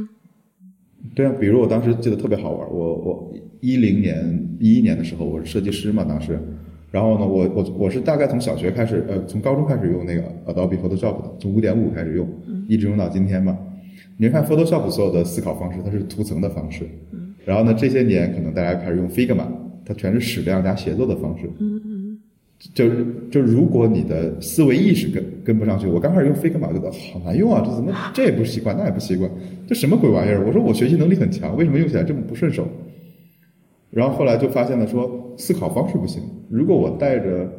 [1.14, 6.38] 对啊，比如我当时记得特别好玩，我我一零年一一年的时候，我是设计师嘛，当时，
[6.92, 12.28] 然后呢，我我我是大概从小学开始，呃，从高中开始用那个 Adobe Photoshop 的，从五点五开始用，
[12.68, 13.58] 一直用到今天嘛。
[14.16, 16.86] 你看 Photoshop 所有的思考方式，它是图层的方式，
[17.44, 19.46] 然后呢，这些年可能大家开始用 Figma，
[19.84, 21.46] 它全是矢量加协作的方式。
[21.58, 21.95] 嗯嗯
[22.74, 29.30] 就是就是，如果你的思维意识跟跟不上去，我刚开始用 Figma 觉得好难用啊，这怎么 这也不习惯，那也不习惯，
[29.66, 30.44] 这什么鬼玩意儿？
[30.46, 32.66] 我说我学习能力很强，为什么用起来这么不顺手？
[33.90, 37.50] 然后后来就发现了说思考方式不行，如果我带着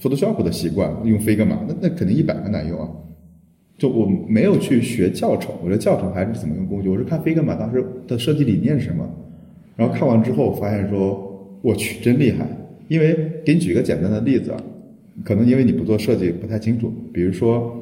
[0.00, 2.88] Photoshop 的习惯用 Figma，那那肯定一百个难用啊。
[3.76, 9.08] 就我没有去学教程，我觉得教程还是怎么用工具，我是看 Figma 当时的设计理念是什么，
[9.76, 12.46] 然后看完之后发现说，我去真厉害。
[12.88, 14.62] 因为给你举个简单的例子啊，
[15.24, 17.74] 可能因为你不做设计不太清楚，比如说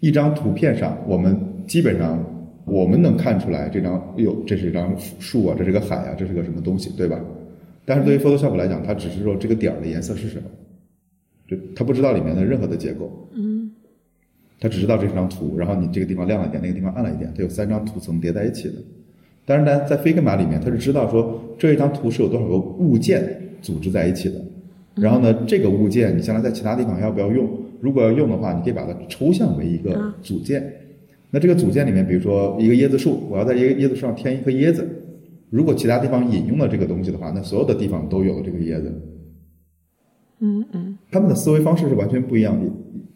[0.00, 1.36] 一张图片上，我们
[1.66, 2.24] 基本上
[2.64, 7.20] 我们能看出来这张哟，这是一张树啊，这是个海啊，这是个什么东西，对吧？
[7.84, 10.44] 但是对于 Photoshop 来讲，它只是说这个点儿的颜色是什么，
[11.48, 13.70] 就它不知道里面的任何的结构，嗯
[14.60, 18.74] 它只知道这张图，然后你这个地方亮了一点，那个地方暗了一点，它有三张图层叠在一起的。
[19.46, 24.34] 但是呢，在 Figma 里面，它是知道说这一张图是有多少个物件组织在一起的。
[24.94, 27.48] 然后呢，这个物件你将来在其他地方要不要用？
[27.80, 30.72] 如果要用的话，你可以把它抽象为一个组件。
[31.30, 34.88] 那这个组件里面，比如说一个椰子树，我要在一个椰子树上添一颗椰子。
[35.50, 38.92] 如果其他地方引用了这个东西的话，那所有的地方都有了这个椰子。
[40.40, 42.66] 嗯嗯他们的思维方式是完全不一样的。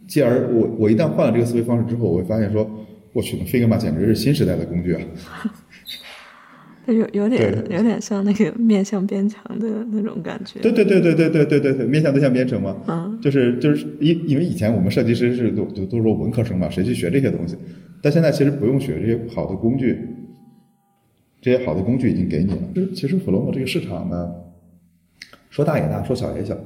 [0.06, 2.68] 继而我我一旦换了这个思维方式之后，我会发现说，
[3.12, 5.00] 我去，那 Figma 简直是新时代的工具啊！
[6.86, 10.60] 有有点有点像那个面向编程的那种感觉。
[10.60, 17.56] 对对对对对对对对对，面向对象编程嘛，嗯，就是就是因因为以前我们设计师是都都都说文科生嘛，谁去学这些东西？
[18.02, 19.96] 但现在其实不用学这些好的工具，
[21.40, 22.58] 这些好的工具已经给你了。
[22.74, 24.32] 是其实 Flomo 这个市场呢，
[25.50, 26.58] 说大也大，说小也小。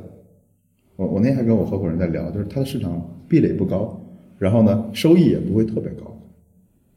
[0.96, 4.00] 我我那天还跟我合伙人在聊，就是它的市场壁垒不高，
[4.38, 6.15] 然后呢，收益也不会特别高。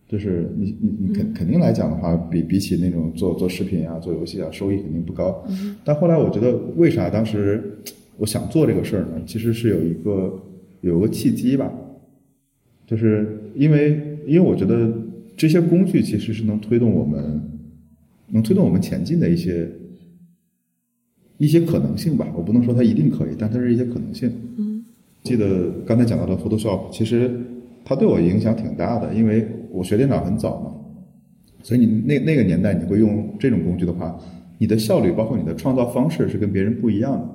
[0.10, 5.46] 就是你你你肯肯定来讲的话，比比起那种做做视频啊、做游戏啊，收益肯定不高。
[5.86, 7.64] 但后来我觉得，为啥当时
[8.18, 9.22] 我想做这个事儿呢？
[9.28, 10.34] 其实是有一个
[10.82, 11.72] 有个契机吧，
[12.88, 14.92] 就是因为因为我觉得
[15.38, 17.40] 这些工具其实是能推动我们
[18.30, 19.70] 能推动我们前进的一些
[21.38, 22.28] 一些可能性吧。
[22.36, 24.32] 我不能说它一定可以，但它是一些可能性。
[24.58, 24.84] 嗯，
[25.22, 27.30] 记得刚才讲到的 Photoshop，其实
[27.84, 29.48] 它对我影响挺大的，因为。
[29.72, 30.74] 我学电脑很早嘛，
[31.62, 34.18] 所以你那那个年代你会用这种工具的话，
[34.58, 37.30] 你的效率包括你的创造方式是跟别人不一样的。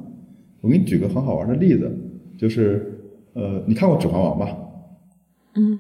[0.60, 1.96] 我给你举个很好玩的例子，
[2.36, 2.92] 就是
[3.34, 4.58] 呃，你看过《指环王》吧？
[5.54, 5.78] 嗯，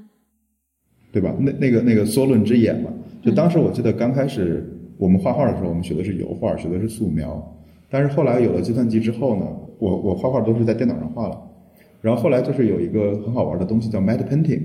[1.10, 1.34] 对吧？
[1.40, 2.90] 那那个那个梭伦之眼嘛，
[3.20, 4.64] 就当时我记得刚开始
[4.96, 7.52] 我们画画的时候，我们学的是油画，学的是素描，
[7.90, 9.44] 但是后来有了计算机之后呢，
[9.80, 11.36] 我我画画都是在电脑上画了，
[12.04, 14.60] 然后后来就是有一个很好玩的东西叫 Matte Painting。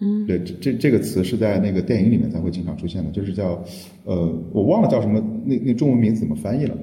[0.00, 3.60] 嗯，对，这这这个词是在那个电影里面才会经常出现的，就是叫，
[4.04, 6.76] 呃，我忘了叫什么，那那中文名字怎么翻译了？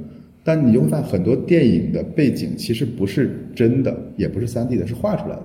[0.43, 5.43] 但你就会发现很多电影的背景其实不是真的，也不是三 D 的，是画出来的。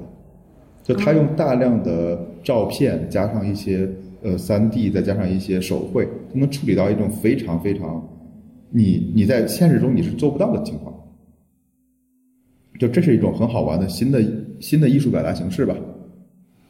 [0.82, 3.88] 就他用大量的照片加上一些
[4.22, 8.04] 呃三 D，再加上一些手绘，他能处理到一种非常非常，
[8.70, 10.92] 你你在现实中你是做不到的情况。
[12.78, 14.22] 就这是一种很好玩的新的
[14.60, 15.74] 新的艺术表达形式吧。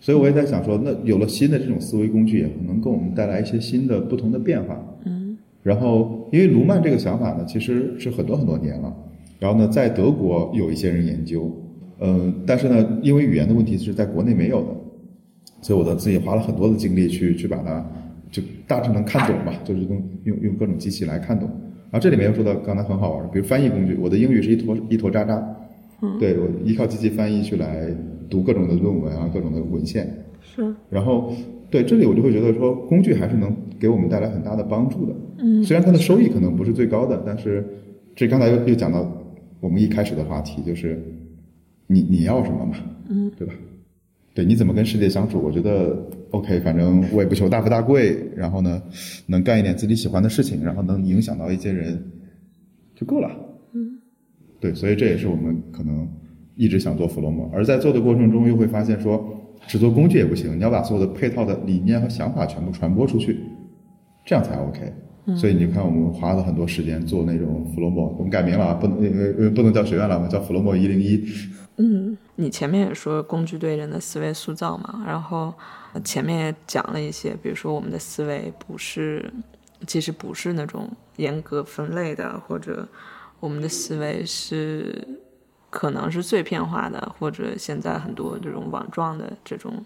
[0.01, 4.79] 所以我也在想说，那有了新的这种思维工具，也能给我们带来一些新的、不同的变化。
[5.05, 5.37] 嗯。
[5.63, 8.95] 然后，因为卢曼这个想法呢，其实是很多很多年了。
[9.41, 11.51] 然后呢，在德国有一些人研究，
[11.99, 14.69] 嗯，但是呢，因为语言的问题是在国内没有的，
[15.63, 17.85] 所以我的自己花了很多的精力去去把它
[18.31, 21.49] 就大致能看懂吧，就是用用用各种机器来看懂。
[21.91, 25.45] 然后这里面又说到刚才很好玩，比如翻译工具，我的英语是一坨一坨渣渣，
[26.03, 27.95] 嗯，对我依靠机器翻译去来。
[28.29, 30.05] 读各种的论文啊，各种的文献，
[30.41, 30.75] 是。
[30.91, 31.33] 然后，
[31.71, 35.15] 对这里我就会觉得说，工具还是能给我们带来很大的帮助的。
[35.39, 35.63] 嗯。
[35.63, 37.65] 虽然它的收益可能不是最高的，但是
[38.17, 39.09] 这刚才又又讲到
[39.61, 41.01] 我们一开始的话题，就是
[41.87, 42.75] 你你要什么嘛？
[43.09, 43.55] 嗯，对吧？
[44.35, 45.39] 对，你怎么跟世界相处？
[45.39, 45.97] 我觉得
[46.33, 48.83] OK，反正我也不求大富大贵，然后呢，
[49.27, 51.97] 能干一点自己喜欢的事情，然后能影响到一些人
[52.97, 53.31] 就够了。
[54.57, 54.73] 嗯。
[54.73, 56.09] 对，所以这也是我们可能。
[56.59, 59.23] 一直想做 Flomo，而在做的过程中又会发现说，
[59.67, 63.39] 只做工具也不行，你要把所有的配套的理念和想法全部传播出去，
[64.25, 64.91] 这样才 OK。
[65.37, 71.23] 所以你看，我们花了很多时间做那种 Flomo，我们改名了啊，不能呃呃不能叫学院了，我们叫弗洛莫一零一。
[71.77, 75.53] 嗯，你前面也说工具对人的思维塑造嘛，然后
[76.03, 79.31] 前面也讲了一些，比如说我们的思维不是，
[79.87, 82.89] 其实不是那种严格分类的，或者
[83.41, 85.07] 我们的思维是。
[85.69, 89.85] 可能是碎片化的，或者现在很多这种网状的这种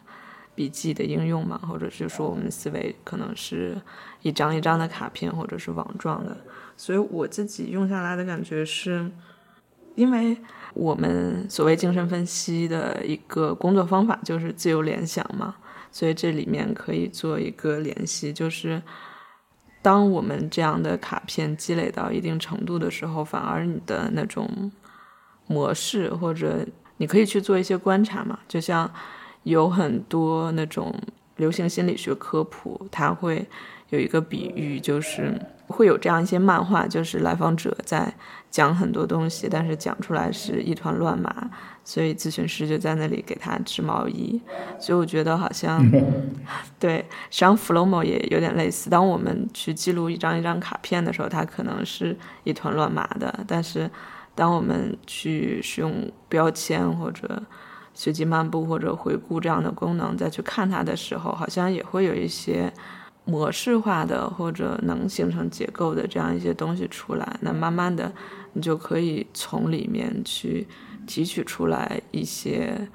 [0.54, 3.76] 笔记的应用嘛，或者是说我们思维可能是
[4.22, 6.36] 一张一张的卡片，或者是网状的。
[6.76, 9.10] 所以我自己用下来的感觉是，
[9.96, 10.36] 因为
[10.74, 15.56] 我们所谓精神分析的一个工作方法就是自由联想嘛，
[15.90, 18.80] 所以这里面可以做一个联系，就是
[19.82, 24.70] 当我们这样的卡片积累到一定程度的时候，反而你的那种。
[25.46, 26.64] 模式或者
[26.98, 28.88] 你可以去做一些观察嘛，就像
[29.42, 30.94] 有很多那种
[31.38, 33.44] 流行心理学科普，它会
[33.88, 35.36] 有一个比喻，就是
[35.70, 38.12] 会有这样一些漫画，就是来访者在
[38.50, 41.50] 讲很多东西，但是讲出来是一团乱麻，
[41.84, 44.40] 所以咨询师就在那里给他织毛衣。
[44.78, 45.80] 所以我觉得好像
[46.78, 46.98] 对，
[47.30, 48.90] 实际上 Flomo 也有点类似。
[48.90, 53.90] 当我们去记录一张一张卡片的时候，它可能是一团乱麻的，但是。
[54.32, 57.42] 当我们去使用标签或者
[57.92, 62.72] 随机漫步或者回顾这样的功能再去看它的时候，好像也会有一些
[63.30, 67.38] 模式化的或者能形成结构的这样一些东西出来。
[67.40, 68.12] 那慢慢的，
[68.54, 70.66] 你就可以从里面去
[71.06, 72.88] 提取出来一些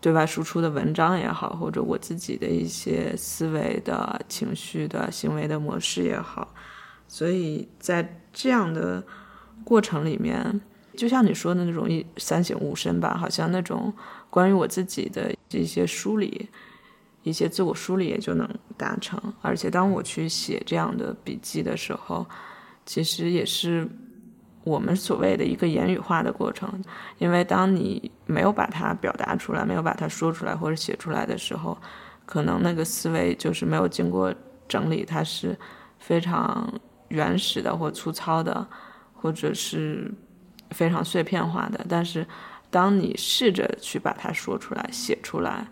[0.00, 6.54] 对外输出的文章也好，或者我自己的一些思维的情绪的行为的模式也好。
[7.08, 9.02] 所以在这样的。
[9.62, 10.60] 过程里面，
[10.94, 13.90] 就像你说的那种一三省吾身吧，好像那种
[14.28, 16.50] 关于我自己的一些梳理，
[17.24, 19.20] 一些自我梳理也就能达成。
[19.42, 22.24] 而且当我去写这样的笔记的时候，
[22.86, 23.88] 其实也是
[24.62, 26.82] 我们所谓的一个言语化的过程，
[27.18, 31.76] 因为当你没有把它表达出来，没有把它说出来或者写出来的时候，
[32.24, 34.32] 可能那个思维就是没有经过
[34.68, 35.58] 整理，它是
[35.98, 36.72] 非常
[37.08, 38.66] 原始的或粗糙的，
[39.12, 40.10] 或者是
[40.70, 41.84] 非常碎片化的。
[41.88, 42.26] 但是
[42.70, 45.66] 当你试着去把它说出来、写出来，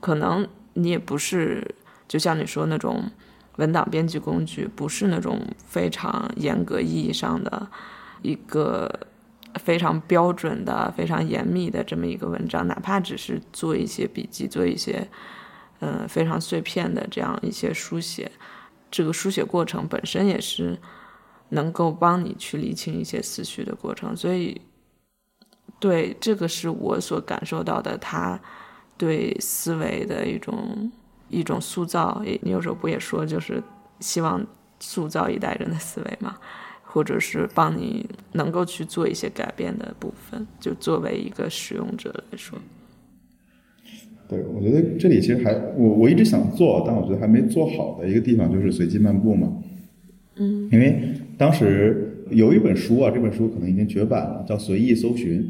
[0.00, 0.48] 可能
[0.78, 1.74] 你也不是
[2.06, 3.10] 就像你说那种。
[3.58, 7.68] 文档编辑工具不是那种非常严格意义上的
[8.22, 8.88] 一个
[9.54, 15.08] 非常标准的、非常严密的这么一个文章，哪怕只是做一些笔记、做一些
[15.80, 18.30] 嗯非常碎片的这样一些书写，
[18.92, 20.78] 这个书写过程本身也是
[21.48, 24.16] 能够帮你去理清一些思绪的过程。
[24.16, 24.60] 所以，
[25.80, 28.40] 对这个是我所感受到的，他
[28.98, 30.90] 对思维的一种。
[31.30, 33.62] 一种塑造，你有时候不也说，就是
[34.00, 34.42] 希望
[34.80, 36.38] 塑造一代人的思维嘛，
[36.82, 42.58] 或者是帮你能够去做一些改变的部分，就作为一个使用者来说。
[44.26, 49.52] 对，我觉得这里其实还我我一直想做，但我觉得还没做好的一个地方就是随机漫步嘛。
[50.36, 50.66] 嗯。
[50.72, 55.42] 因为当时有一本书啊，这本书可能已经绝版了，叫《随意搜寻》，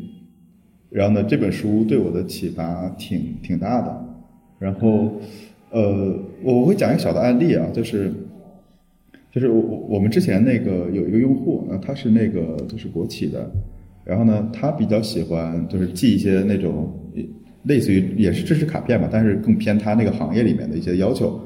[0.91, 4.05] 然后呢，这本书对我的启发挺挺大的，
[4.59, 5.21] 然后。
[5.71, 8.11] 呃，我会讲一个小的案例啊，就是，
[9.31, 13.53] 就是我我我们之前那个有一个用户，那他是那个就是国企的，
[14.03, 16.91] 然后呢，他比较喜欢就是记一些那种
[17.65, 21.39] 类似于也是知识卡片嘛，但是更偏他那个行业里面的一些要求，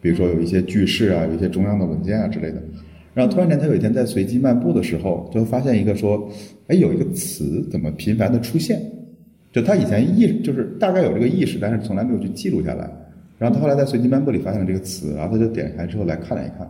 [0.00, 2.60] 比如说有一些句式啊，有一些中央的文件啊之类的。
[3.14, 6.28] 然后突然间他有一天在随机漫步的时候，就发现一个说，
[6.68, 8.80] 哎，有一个词怎么频繁的出现？
[9.50, 12.88] 就他以前意就是大概有这个意识，但是从来没有去记录下来。
[13.38, 16.68] 然后他后来在随机漫步里发现了这个词，然后他就点开之后来看了一看，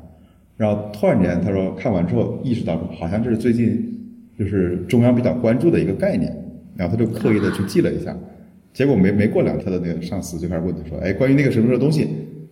[0.56, 3.98] 然后突然间他说看完之后意识到好像这是最近
[4.38, 6.30] 就是中央比较关注的一个概念，
[6.76, 8.16] 然后他就刻意的去记了一下，
[8.72, 12.06] 结果没没过两天的那个上司就开始问他说，哎，关于那个什么什么东西，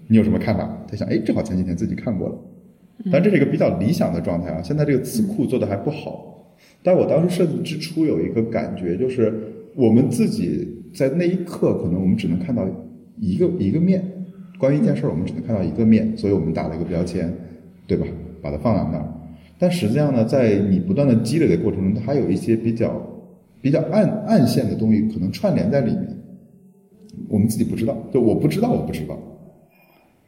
[0.08, 0.84] 你有什么看法？
[0.90, 2.34] 他想，哎，正好前几天自己看过了，
[3.12, 4.62] 但这是一个比较理想的状态啊。
[4.62, 9.32] 现在这个词库做的还不好，但我当时设计之初有一个感觉，就是
[9.74, 12.66] 我们自己在那一刻可能我们只能看到。
[13.18, 14.04] 一个一个面，
[14.58, 17.32] 关于一件事儿，我们只能看到一个面，所以我们打了一个标签，
[17.86, 18.06] 对吧？
[18.42, 19.08] 把它放在那儿。
[19.58, 23.02] 但实际上呢，在你不断的积累的过程中，它还有一些比较
[23.62, 26.14] 比较暗暗线的东西可能串联在里面，
[27.26, 27.96] 我们自己不知道。
[28.12, 29.18] 就我不知道，我不知道。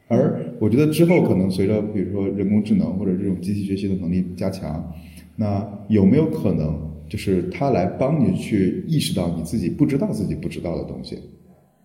[0.09, 4.91] 而我觉得之后可能随着比如说人工智能或者这种机器学习的能力加强，
[5.37, 11.17] 那有没有可能就是它来帮你去意识到你自己不知道自己不知道的东西？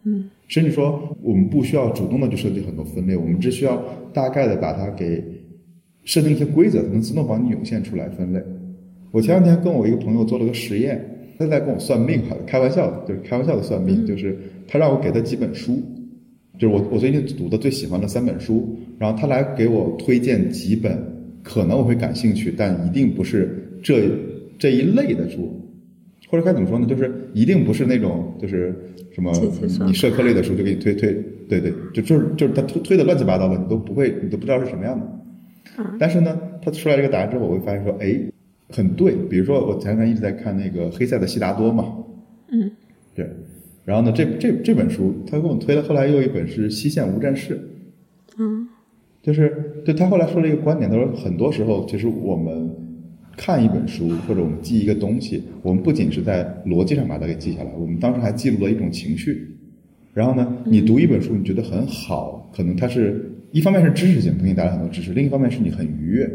[0.07, 5.22] 嗯，甚至说我们不需要主动的去设计很多分类，我们只需要大概的把它给
[6.05, 8.43] 设定一些规则，它能自动帮你涌现出来分类。
[9.11, 11.03] 我前两天跟我一个朋友做了个实验，
[11.39, 15.81] 他在跟我算命，哈，开玩笑的，就是开玩笑的算命，就是他让我给他几本书，
[16.59, 20.99] 就是我我最近读的最喜欢的三本书，然后他来给我推荐几本
[21.43, 24.11] 可能我会感兴趣，但一定不是这
[24.59, 25.53] 这一类的书，
[26.29, 26.87] 或者该怎么说呢？
[26.87, 28.75] 就是一定不是那种就是。
[29.15, 29.31] 什么？
[29.87, 31.13] 你社科类的书就给你推推，
[31.49, 35.07] 对对，就就是就是他推推的乱七八糟的，你都不会，你都不知道是什么样的。
[36.01, 38.21] 但是呢，他出来这个答案之后，我会发现说，哎，
[38.71, 39.15] 很对。
[39.31, 41.95] 比如说，我前两天一直在看那个黑塞的《悉达多》嘛。
[42.51, 42.69] 嗯。
[43.15, 43.25] 对。
[43.85, 45.82] 然后呢，这这这本书，他给我推了。
[45.82, 47.55] 后来又一本是《西线无战事》。
[48.39, 48.68] 嗯。
[49.22, 52.70] 就是，对他后来说了一个观点，他说很多时候其实我们。
[53.37, 59.57] 看一本书或者我们记一个东西，我们不仅是在逻辑上把它给记下来，我们当时还记录了一种情绪。
[60.12, 66.30] 然后呢，你读一本书，你觉得很好，可能它是一方面是知识性，给你带来很多知识；另一方面是你很愉悦。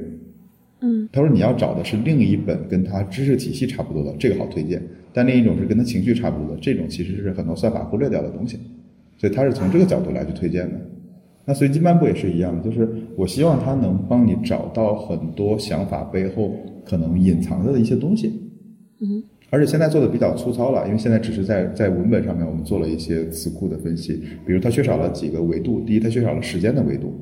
[0.81, 1.07] 嗯。
[1.13, 4.77] 他说你要找的是另一本跟他知识体系差不多的，这个好推荐；
[5.13, 8.57] 但另一种是跟他情绪差不多的，这种其实是很多算法忽略掉的东西。
[9.17, 10.79] 所以他是从这个角度来去推荐的。
[11.45, 16.55] 那随机漫步也是一样的，就是我希望它能帮你找到很多想法背后。
[16.85, 18.33] 可能隐藏着的一些东西，
[18.99, 27.13] 嗯，而且现在做的比较粗糙了，因为现在只是在在文本上面我们做了一些词库的分析，比如它缺少了几个维度，第一它缺少了时间的维度，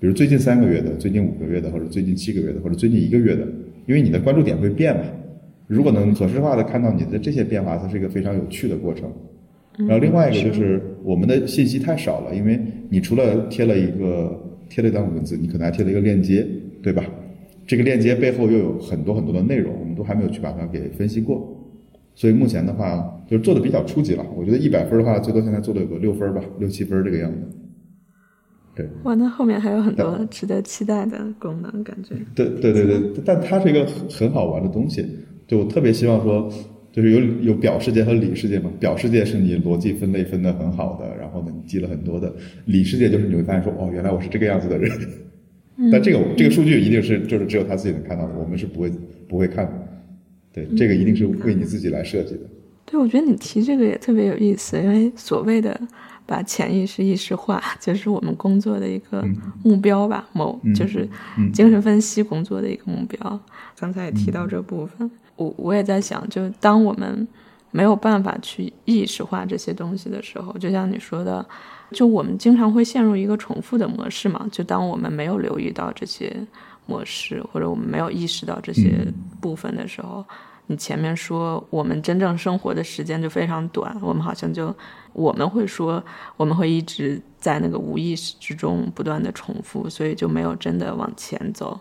[0.00, 3.46] 比如最近三个月的、最近五个月的，或者最近七个月的，或者最近一个月的，
[3.86, 5.04] 因为你的关注点会变嘛，
[5.66, 9.10] 如果能可视化的看到你的这些变化，它是一个非常有趣的过程。
[9.76, 16.46] 然后另外一个就是我们的信息太少了，因为你除了贴了一个贴了一段文字，你可能还贴了一个链接，
[16.80, 17.04] 对吧？
[17.66, 21.44] 这个链接背后又有很多很多的内容，我们都还没有去把它给分析过，
[22.14, 24.24] 所以目前的话就是做的比较初级了。
[24.36, 27.38] 我觉得一百分的话，最多现在做的有个六分吧，六七分这个样子。
[28.76, 32.14] 对，哇，那后面还有很多值得期待的功能，感觉。
[32.34, 35.04] 对对对对，但它是一个很很好玩的东西。
[35.46, 36.50] 就我特别希望说，
[36.92, 38.70] 就是有有表世界和里世界嘛。
[38.78, 42.34] 表世界是你逻辑分类分的很好的，然后呢，你记了很多的。
[42.66, 44.90] 里世界就是你会发现说，哦，原来我是这个样子的人。
[45.90, 48.92] 但这个这个数据一定是就是只有他自己能看到的，我们是不会
[49.28, 49.72] 不会看的。
[50.52, 52.40] 对，这个一定是为你自己来设计的。
[52.86, 55.78] 对，我觉得你提这个也特别有意思，因为所谓的
[56.26, 59.24] 把潜意识意识化， 就是我们工作的一个
[59.64, 61.08] 目标吧，某就是
[61.52, 63.40] 精神分析工作的一个目标。
[63.76, 67.26] 刚才也提到这部分，我我也在想，就当我们
[67.70, 71.44] 没有办法去意识化这些东西的时候，就像你说的。
[71.90, 74.48] 就我们经常会陷入一个重复的模式嘛？
[74.50, 76.34] 就当我们没有留意到这些
[76.86, 79.06] 模式，或者我们没有意识到这些
[79.40, 80.24] 部分的时候，
[80.66, 84.74] 你前面说我们真正生活的时间就非常短，我们好像就
[85.12, 86.02] 我们会说
[86.36, 91.78] 我们会一直在那个无意识之中不断的重复，所以就没有真的往前走。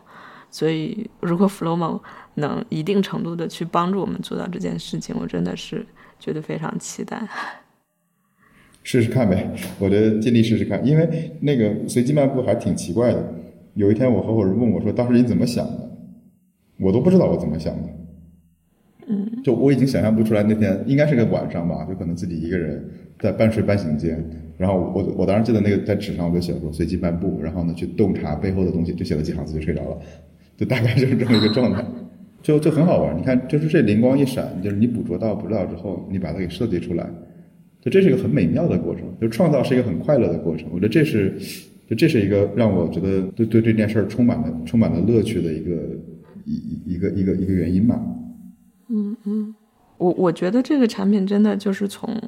[0.51, 1.99] 所以如果 Flowmo
[2.36, 5.86] 能一定程度的去帮助我们做到这件事情，我真的是
[6.19, 7.27] 觉得非常期待。
[8.84, 13.34] 试试看呗，我觉得尽力试试看，因为那个随机漫步还挺奇怪的。
[13.75, 15.89] 有一天我合伙人问我说：“当时你怎么想的？”
[16.79, 17.89] 我都不知道我怎么想的。
[19.07, 24.21] 嗯，就我已经想象不出来那天应该是个晚上吧，就可能自己一个人在半睡半醒间，
[24.57, 29.97] 然后我我当时记得那个在纸上我就写说随机漫步，然后呢去洞察背后的东西，就写了几行字就睡着了，
[30.57, 31.84] 就大概就是这么一个状态，
[32.43, 33.17] 就就很好玩。
[33.17, 37.09] 你看，就是这灵光一闪，就是你捕捉到捕捉到之后，你把它给设计出来。
[37.81, 40.69] 就这是一个很美妙的过程，就创造是一个很快乐的过程。
[40.71, 41.37] 我觉得这是，
[41.89, 45.71] 就这是一个让我觉得对对这件事儿充满了充满了乐趣的一个
[46.45, 47.99] 一一个一个一个原因吧。
[48.89, 49.55] 嗯嗯，
[49.97, 52.21] 我我觉得这个产品真的就是从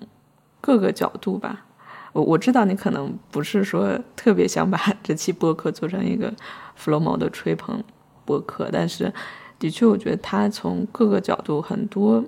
[0.60, 1.68] 各个角度吧。
[2.12, 6.34] 我我知道你可能不是说特别想把 这期播客做成一个
[6.78, 7.84] Flowmo 的吹捧
[8.26, 9.14] 播客，但是
[9.60, 12.24] 的确我觉得它从各个角度很多。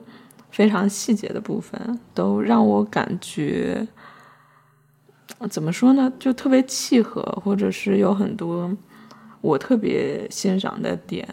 [0.50, 3.86] 非常细节的部分都让我感觉，
[5.50, 6.12] 怎么说呢？
[6.18, 8.76] 就特别契合，或者是有很多
[9.42, 11.28] 我特别欣赏的点。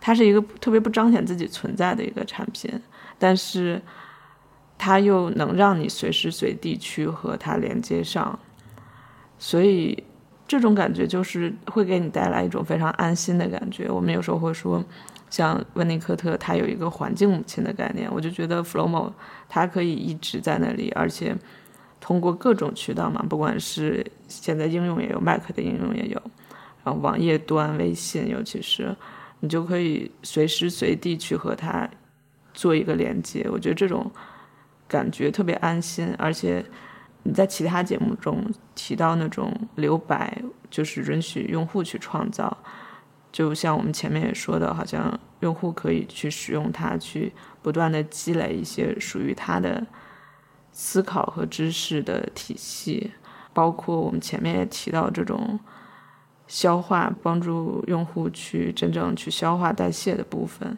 [0.00, 2.70] 它是一个特别不彰显自己存在的一个产品，
[3.18, 3.82] 但是
[4.78, 8.38] 它又能让你随时随地去和它连接上，
[9.38, 10.02] 所以
[10.46, 13.90] 这种感觉就是会给你带来一种非常安心的感觉。
[13.90, 14.82] 我们有时候会说。
[15.32, 19.10] 像温尼科特，他有一个环境母亲的概念，我就觉得 Flowmo
[19.48, 21.34] 它可以一直在那里，而且
[22.02, 26.20] 通过各种渠道嘛，不管是现在应用也有，Mac 的应用也有，
[26.84, 28.94] 然后网页端、微信，尤其是
[29.40, 31.88] 你就可以随时随地去和它
[32.52, 33.48] 做一个连接。
[33.50, 34.12] 我觉得这种
[34.86, 36.62] 感觉特别安心，而且
[37.22, 42.54] 你在其他节目中提到那种留白，就是允许用户去创造。
[43.32, 49.86] 就像我们前面也说的，好像用户可以去使用它，去不断的积累一些属于他的
[50.70, 53.10] 思考和知识的体系，
[53.54, 55.58] 包括我们前面也提到这种
[56.46, 60.76] 消化，帮助用户去真正去消化代谢的部分。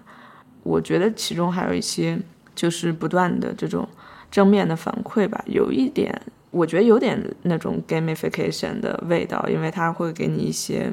[0.63, 2.17] 我觉得其中还有一些
[2.55, 3.89] 就是不断的这种
[4.31, 10.93] 正面的反馈吧，有一点我觉得有点那种 gamification 的味道，因为它会给你一些。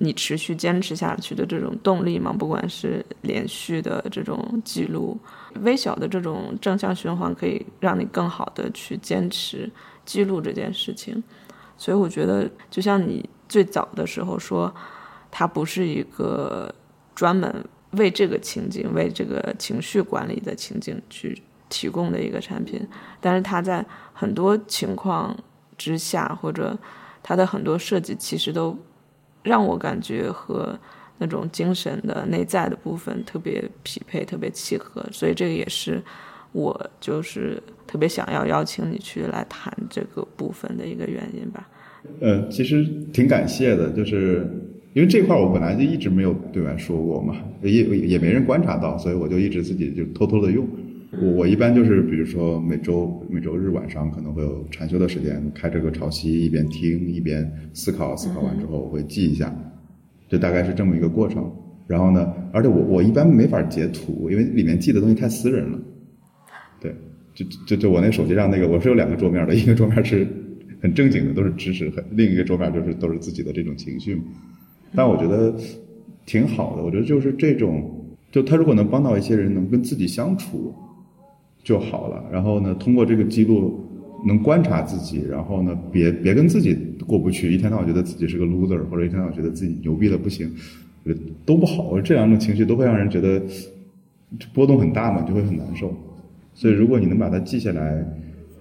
[0.00, 5.18] 你持续坚持下去的这种动力嘛，不管是连续的这种记录，
[5.62, 9.68] 微小的这种正向循环，可以让你更好的去坚持
[10.04, 11.20] 记录这件事情。
[11.76, 14.72] 所以我觉得，就像你最早的时候说，
[15.32, 16.72] 它不是一个
[17.16, 17.52] 专门
[17.90, 22.86] 为这个情景、为这个情绪管理的情景去提供的一个产品，
[23.20, 25.36] 但是它在很多情况
[25.76, 26.78] 之下，或者
[27.20, 28.78] 它的很多设计，其实都。
[29.48, 30.78] 让我感觉和
[31.16, 36.00] 那种精神的内在的部分特别匹配，特别契合，所以这个也是
[36.52, 41.68] 我就是特别想要邀请你去来谈这个部分的一个原因吧。
[42.20, 44.46] 呃，其实挺感谢的，就是
[44.92, 50.66] 因为这块我本来就一直没有对外说过嘛，也也没人观察到，所以我就一直自己就偷偷的用。
[51.10, 59.54] 我我一般就是比如说每周每周日晚上可能会有禅修的时间，开这个潮汐，一边听一边思考，思考完之后我会记一下，
[60.28, 61.50] 就大概是这么一个过程。
[61.86, 65.78] 然后呢，而且我我一般没法截图，因为里面记的东西太私人了。
[66.78, 66.94] 对，
[67.34, 70.26] 就就就我那手机上那个，我是有两个桌面的，一个桌面是
[70.82, 74.20] 很正经的，都是知识；很另一个桌面就是都是自己的这种情绪。
[74.94, 75.56] 但我觉得
[76.26, 80.74] 挺好的，我觉得就是这种，就他如果能帮到一些人，能跟自己相处。
[81.68, 82.24] 就好了。
[82.32, 83.78] 然后呢，通过这个记录，
[84.26, 85.22] 能观察自己。
[85.28, 86.74] 然后呢，别别跟自己
[87.06, 90.50] 过不去，一天到晚觉得自己是个 loser，或者一天到晚觉得自己牛逼的不行，
[91.44, 92.00] 都不好。
[92.00, 93.42] 这两种情绪都会让人觉得
[94.54, 95.94] 波动很大嘛，就会很难受。
[96.54, 98.02] 所以如果你能把它记下来，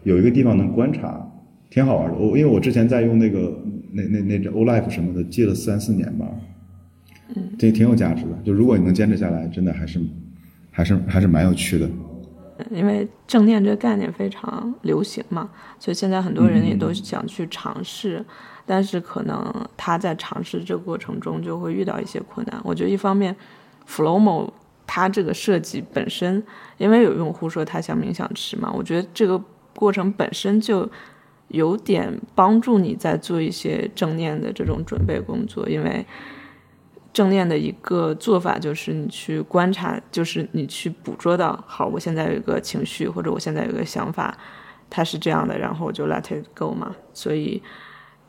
[0.03, 1.25] 有一个地方能观察，
[1.69, 2.17] 挺好玩的。
[2.17, 3.57] 我因为我之前在用那个
[3.93, 6.27] 那那那只 O Life 什么的，记了三四年吧，
[7.33, 8.37] 嗯，这挺有价值的。
[8.43, 10.01] 就如果你能坚持下来，真的还是
[10.71, 11.89] 还是还是蛮有趣的。
[12.71, 15.49] 因为正念这个概念非常流行嘛，
[15.79, 18.25] 所以现在很多人也都想去尝试，
[18.65, 22.59] 但是可能他在尝试这个过程中就会遇到一些困难。
[22.63, 23.35] 我觉得一方面
[23.87, 24.49] ，Flowmo
[24.85, 26.43] 它这个设计本身，
[26.77, 29.41] 因为有用户说他想冥想吃嘛，我觉得这个
[29.75, 30.89] 过程本身就
[31.49, 36.05] 有点帮助你在做一些正念的这种准备工作，因为。
[37.17, 44.37] 正念的一个做法就是你去观察，就是你去捕捉到，好，我现在有一个情绪，或者我现在有一个想法，
[44.87, 46.95] 它是这样的，然后我就 let it go 嘛。
[47.13, 47.63] 所以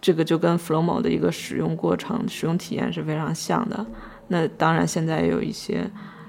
[0.01, 3.87] 这个就跟 Flowmo 的一个使用过程、使用体验是非常像的。
[4.29, 5.85] 那当然，现在也有一些，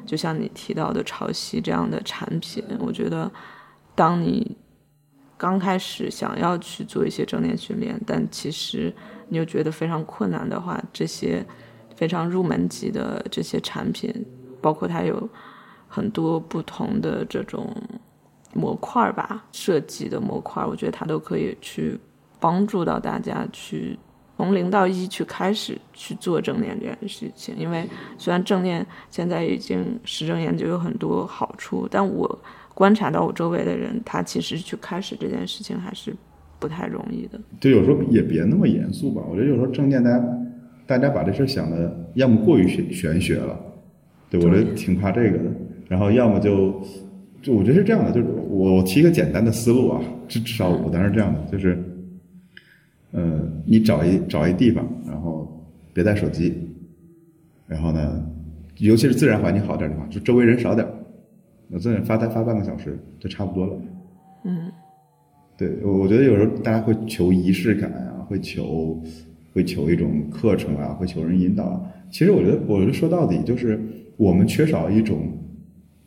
[0.05, 3.31] 就像你提到的潮汐这样的产品，我觉得
[3.95, 4.57] 当你
[5.37, 8.93] 刚开始想要去做一些正念训练，但其实
[9.29, 11.45] 你又觉得非常困难的话，这些。
[11.99, 14.09] 非常入门级的这些产品，
[14.61, 15.29] 包括它有
[15.85, 17.75] 很多不同的这种
[18.53, 21.99] 模块吧，设计的模块，我觉得它都可以去
[22.39, 23.99] 帮助到大家去
[24.37, 27.53] 从零到一去开始去做正念这件事情。
[27.57, 27.85] 因为
[28.17, 32.39] 虽然正念现在已经实证研究有很多好处，但我
[32.73, 36.15] 观察到我周围的人，他其实去开始这件事情还是
[36.59, 37.37] 不太容易的。
[37.59, 40.23] 对有时候也别那么严肃吧，我觉得有时候正念大家。
[40.89, 43.55] 大家把这事想的要么过于玄玄学了，
[44.27, 45.43] 对我觉得挺怕这个的。
[45.87, 46.81] 然后要么就
[47.43, 51.77] 就我觉得是这样的，就是我提一个简单的思路啊，至至少我当时这样的，就是，
[53.11, 55.63] 呃，你找一找一地方，然后
[55.93, 56.55] 别带手机，
[57.67, 58.27] 然后呢，
[58.77, 60.87] 尤其是自然环境好点的地方，就周围人少点，
[61.69, 63.73] 我在那发呆发半个小时就差不多了。
[64.43, 64.71] 嗯，
[65.55, 68.99] 对，我我觉得有时候大家会求仪式感啊，会求。
[69.53, 71.81] 会求一种课程啊，会求人引导啊。
[72.11, 73.79] 其实我觉得，我觉得说到底就是
[74.17, 75.27] 我们缺少一种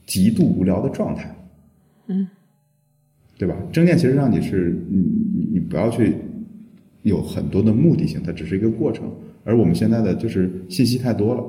[0.06, 1.34] 极度无聊的状态，
[2.08, 2.26] 嗯，
[3.38, 3.56] 对吧？
[3.72, 6.14] 正念其实让你是，你你你不要去
[7.02, 9.10] 有很多的目的性，它只是一个过程。
[9.44, 11.42] 而我们现在的就是信息太多了，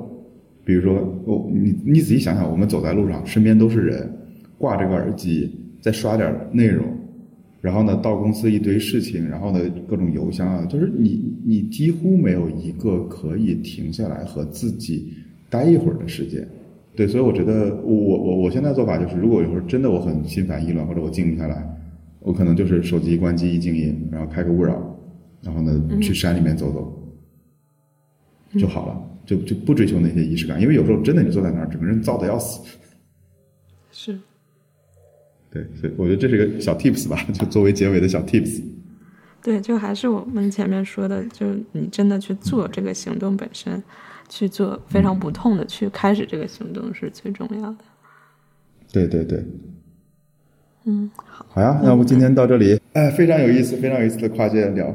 [0.64, 4.12] 比如说，我你你仔细想想，我们走在路上，身边都是人，
[4.58, 6.84] 挂着个耳机，在刷点内容。
[7.64, 9.58] 然后呢，到公司一堆事情，然后呢，
[9.88, 15.14] 各种邮箱啊，就是你你几乎没有一个可以停下来和自己
[15.48, 16.46] 待一会儿的时间。
[16.94, 21.66] 对，所以我觉得我我我现在做法就是，如果有时候真的我很心烦意乱，或者我静不下来，
[22.20, 24.78] 我可能就是手机关机一静音，然后开个勿扰，
[25.40, 27.02] 然后呢去山里面走走
[28.60, 32.60] 就好了，就就不追求那些仪式感，因为有时候真的你坐在那儿，整个人燥的要死。
[33.90, 34.18] 是。
[35.54, 38.60] 对，所以我觉得这是个小 tips 吧， 就作为结尾的小 tips。
[39.40, 43.80] 对，就还是我们前面说的，就是你真的去做这个行动本身，
[44.28, 47.76] 去做非常不痛的去开始这个行动是最重要的。
[48.92, 49.44] 对对对。
[50.86, 51.46] 嗯，好。
[51.50, 54.92] 好呀，那我们今天到这里，哎，非常有意思，非常有意思的跨界聊。